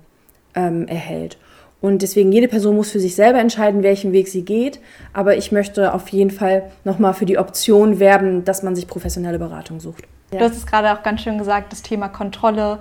[0.56, 1.38] ähm, erhält.
[1.84, 4.80] Und deswegen, jede Person muss für sich selber entscheiden, welchen Weg sie geht.
[5.12, 9.38] Aber ich möchte auf jeden Fall nochmal für die Option werben, dass man sich professionelle
[9.38, 10.06] Beratung sucht.
[10.32, 10.40] Ja.
[10.40, 12.80] Du hast es gerade auch ganz schön gesagt, das Thema Kontrolle.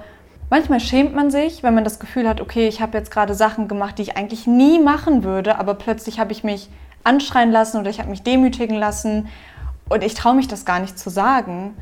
[0.50, 3.66] Manchmal schämt man sich, wenn man das Gefühl hat, okay, ich habe jetzt gerade Sachen
[3.66, 6.68] gemacht, die ich eigentlich nie machen würde, aber plötzlich habe ich mich
[7.02, 9.26] anschreien lassen oder ich habe mich demütigen lassen
[9.88, 11.76] und ich traue mich das gar nicht zu sagen.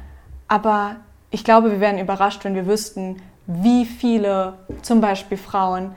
[0.49, 0.97] Aber
[1.31, 5.91] ich glaube, wir wären überrascht, wenn wir wüssten, wie viele, zum Beispiel Frauen,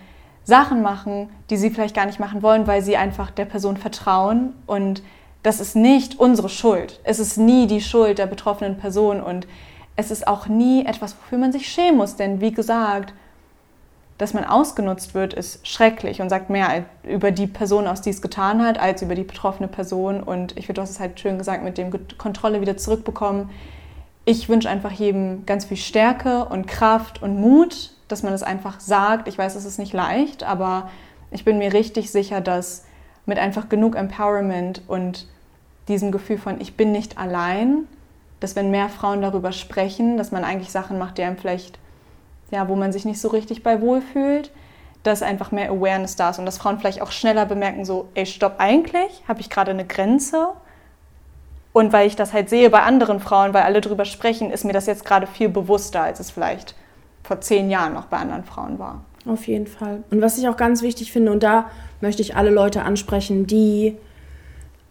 [0.43, 4.53] Sachen machen, die sie vielleicht gar nicht machen wollen, weil sie einfach der Person vertrauen.
[4.65, 5.01] Und
[5.41, 6.99] das ist nicht unsere Schuld.
[7.03, 9.21] Es ist nie die Schuld der betroffenen Person.
[9.21, 9.47] Und
[9.95, 12.15] es ist auch nie etwas, wofür man sich schämen muss.
[12.15, 13.13] Denn wie gesagt,
[14.17, 18.21] dass man ausgenutzt wird, ist schrecklich und sagt mehr über die Person aus, die es
[18.21, 20.21] getan hat, als über die betroffene Person.
[20.21, 23.49] Und ich finde, du hast es halt schön gesagt, mit dem Kontrolle wieder zurückbekommen.
[24.25, 28.79] Ich wünsche einfach jedem ganz viel Stärke und Kraft und Mut, dass man es einfach
[28.79, 29.27] sagt.
[29.27, 30.89] Ich weiß, es ist nicht leicht, aber
[31.31, 32.85] ich bin mir richtig sicher, dass
[33.25, 35.27] mit einfach genug Empowerment und
[35.87, 37.87] diesem Gefühl von ich bin nicht allein,
[38.39, 41.79] dass wenn mehr Frauen darüber sprechen, dass man eigentlich Sachen macht, die einem vielleicht,
[42.51, 44.51] ja, wo man sich nicht so richtig bei wohlfühlt,
[45.03, 48.25] dass einfach mehr Awareness da ist und dass Frauen vielleicht auch schneller bemerken, so, ey,
[48.25, 50.49] stopp, eigentlich habe ich gerade eine Grenze.
[51.73, 54.73] Und weil ich das halt sehe bei anderen Frauen, weil alle darüber sprechen, ist mir
[54.73, 56.75] das jetzt gerade viel bewusster, als es vielleicht
[57.24, 59.03] vor zehn Jahren noch bei anderen Frauen war.
[59.26, 60.03] Auf jeden Fall.
[60.11, 61.69] Und was ich auch ganz wichtig finde, und da
[62.01, 63.95] möchte ich alle Leute ansprechen, die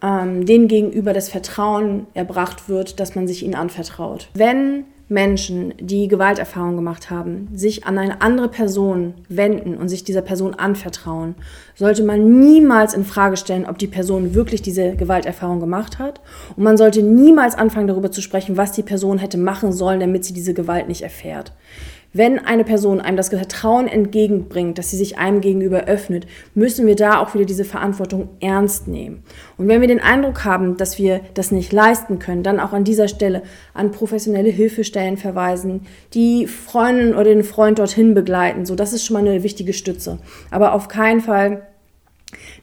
[0.03, 4.29] ähm, denen gegenüber das Vertrauen erbracht wird, dass man sich ihnen anvertraut.
[4.35, 10.23] Wenn Menschen, die Gewalterfahrung gemacht haben, sich an eine andere Person wenden und sich dieser
[10.23, 11.35] Person anvertrauen,
[11.75, 16.21] sollte man niemals in Frage stellen, ob die Person wirklich diese Gewalterfahrung gemacht hat.
[16.57, 20.25] Und man sollte niemals anfangen, darüber zu sprechen, was die Person hätte machen sollen, damit
[20.25, 21.53] sie diese Gewalt nicht erfährt.
[22.13, 26.95] Wenn eine Person einem das Vertrauen entgegenbringt, dass sie sich einem gegenüber öffnet, müssen wir
[26.95, 29.23] da auch wieder diese Verantwortung ernst nehmen.
[29.57, 32.85] Und wenn wir den Eindruck haben, dass wir das nicht leisten können, dann auch an
[32.85, 33.43] dieser Stelle
[33.73, 38.67] an professionelle Hilfestellen verweisen, die Freundin oder den Freund dorthin begleiten.
[38.67, 40.19] So, das ist schon mal eine wichtige Stütze.
[40.51, 41.63] Aber auf keinen Fall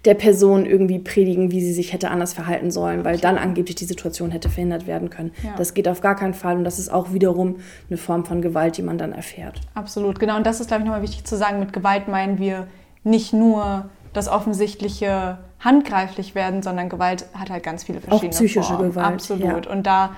[0.06, 3.86] der Person irgendwie predigen, wie sie sich hätte anders verhalten sollen, weil dann angeblich die
[3.86, 5.32] Situation hätte verhindert werden können.
[5.44, 5.56] Ja.
[5.58, 7.58] Das geht auf gar keinen Fall und das ist auch wiederum
[7.90, 9.62] eine Form von Gewalt, die man dann erfährt.
[9.74, 10.38] Absolut, genau.
[10.38, 11.60] Und das ist, glaube ich, nochmal wichtig zu sagen.
[11.60, 12.68] Mit Gewalt meinen wir
[13.04, 18.64] nicht nur das offensichtliche handgreiflich werden, sondern Gewalt hat halt ganz viele verschiedene auch psychische
[18.64, 18.92] Formen.
[18.92, 19.14] Gewalt.
[19.14, 19.66] Absolut.
[19.66, 19.72] Ja.
[19.72, 20.12] Und da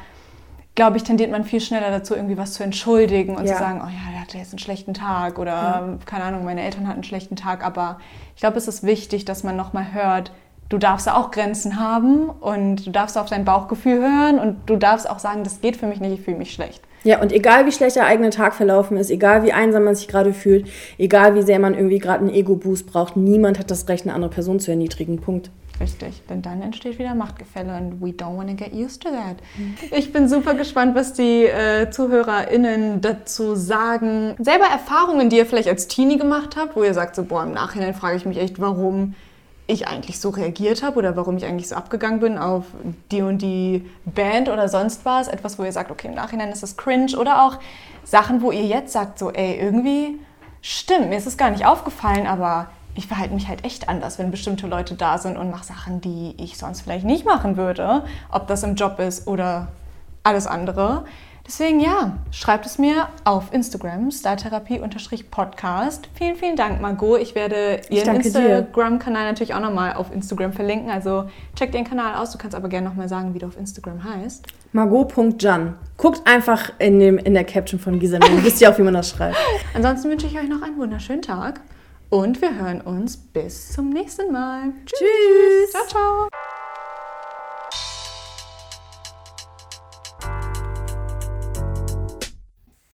[0.75, 3.53] glaube ich, tendiert man viel schneller dazu, irgendwie was zu entschuldigen und ja.
[3.53, 5.97] zu sagen, oh ja, der hatte jetzt einen schlechten Tag oder ja.
[6.05, 7.65] keine Ahnung, meine Eltern hatten einen schlechten Tag.
[7.65, 7.99] Aber
[8.35, 10.31] ich glaube, es ist wichtig, dass man nochmal hört,
[10.69, 15.09] du darfst auch Grenzen haben und du darfst auf dein Bauchgefühl hören und du darfst
[15.09, 16.81] auch sagen, das geht für mich nicht, ich fühle mich schlecht.
[17.03, 20.07] Ja, und egal wie schlecht der eigene Tag verlaufen ist, egal wie einsam man sich
[20.07, 20.69] gerade fühlt,
[20.99, 24.31] egal wie sehr man irgendwie gerade einen Ego-Boost braucht, niemand hat das Recht, eine andere
[24.31, 25.19] Person zu erniedrigen.
[25.19, 25.49] Punkt.
[25.81, 29.37] Richtig, denn dann entsteht wieder Machtgefälle und we don't want to get used to that.
[29.57, 29.75] Mhm.
[29.91, 34.35] Ich bin super gespannt, was die äh, ZuhörerInnen dazu sagen.
[34.37, 37.53] Selber Erfahrungen, die ihr vielleicht als Teenie gemacht habt, wo ihr sagt, so, boah, im
[37.53, 39.15] Nachhinein frage ich mich echt, warum
[39.65, 42.65] ich eigentlich so reagiert habe oder warum ich eigentlich so abgegangen bin auf
[43.11, 45.27] die und die Band oder sonst was.
[45.29, 47.57] Etwas, wo ihr sagt, okay, im Nachhinein ist das cringe oder auch
[48.03, 50.19] Sachen, wo ihr jetzt sagt, so, ey, irgendwie
[50.61, 54.31] stimmt, mir ist es gar nicht aufgefallen, aber ich verhalte mich halt echt anders, wenn
[54.31, 58.47] bestimmte Leute da sind und mache Sachen, die ich sonst vielleicht nicht machen würde, ob
[58.47, 59.67] das im Job ist oder
[60.23, 61.05] alles andere.
[61.47, 66.07] Deswegen ja, schreibt es mir auf Instagram, startherapie-podcast.
[66.13, 67.19] Vielen, vielen Dank, Margot.
[67.19, 70.91] Ich werde Ihren Instagram-Kanal natürlich auch nochmal auf Instagram verlinken.
[70.91, 71.25] Also
[71.55, 72.31] check den Kanal aus.
[72.31, 74.45] Du kannst aber gerne nochmal sagen, wie du auf Instagram heißt.
[74.71, 75.75] Margot.jan.
[75.97, 78.25] Guckt einfach in, dem, in der Caption von Gisela.
[78.25, 79.35] Dann wisst ihr auch, wie man das schreibt.
[79.73, 81.59] Ansonsten wünsche ich euch noch einen wunderschönen Tag.
[82.11, 84.73] Und wir hören uns bis zum nächsten Mal.
[84.85, 84.99] Tschüss.
[84.99, 85.71] Tschüss.
[85.71, 86.27] Ciao, ciao.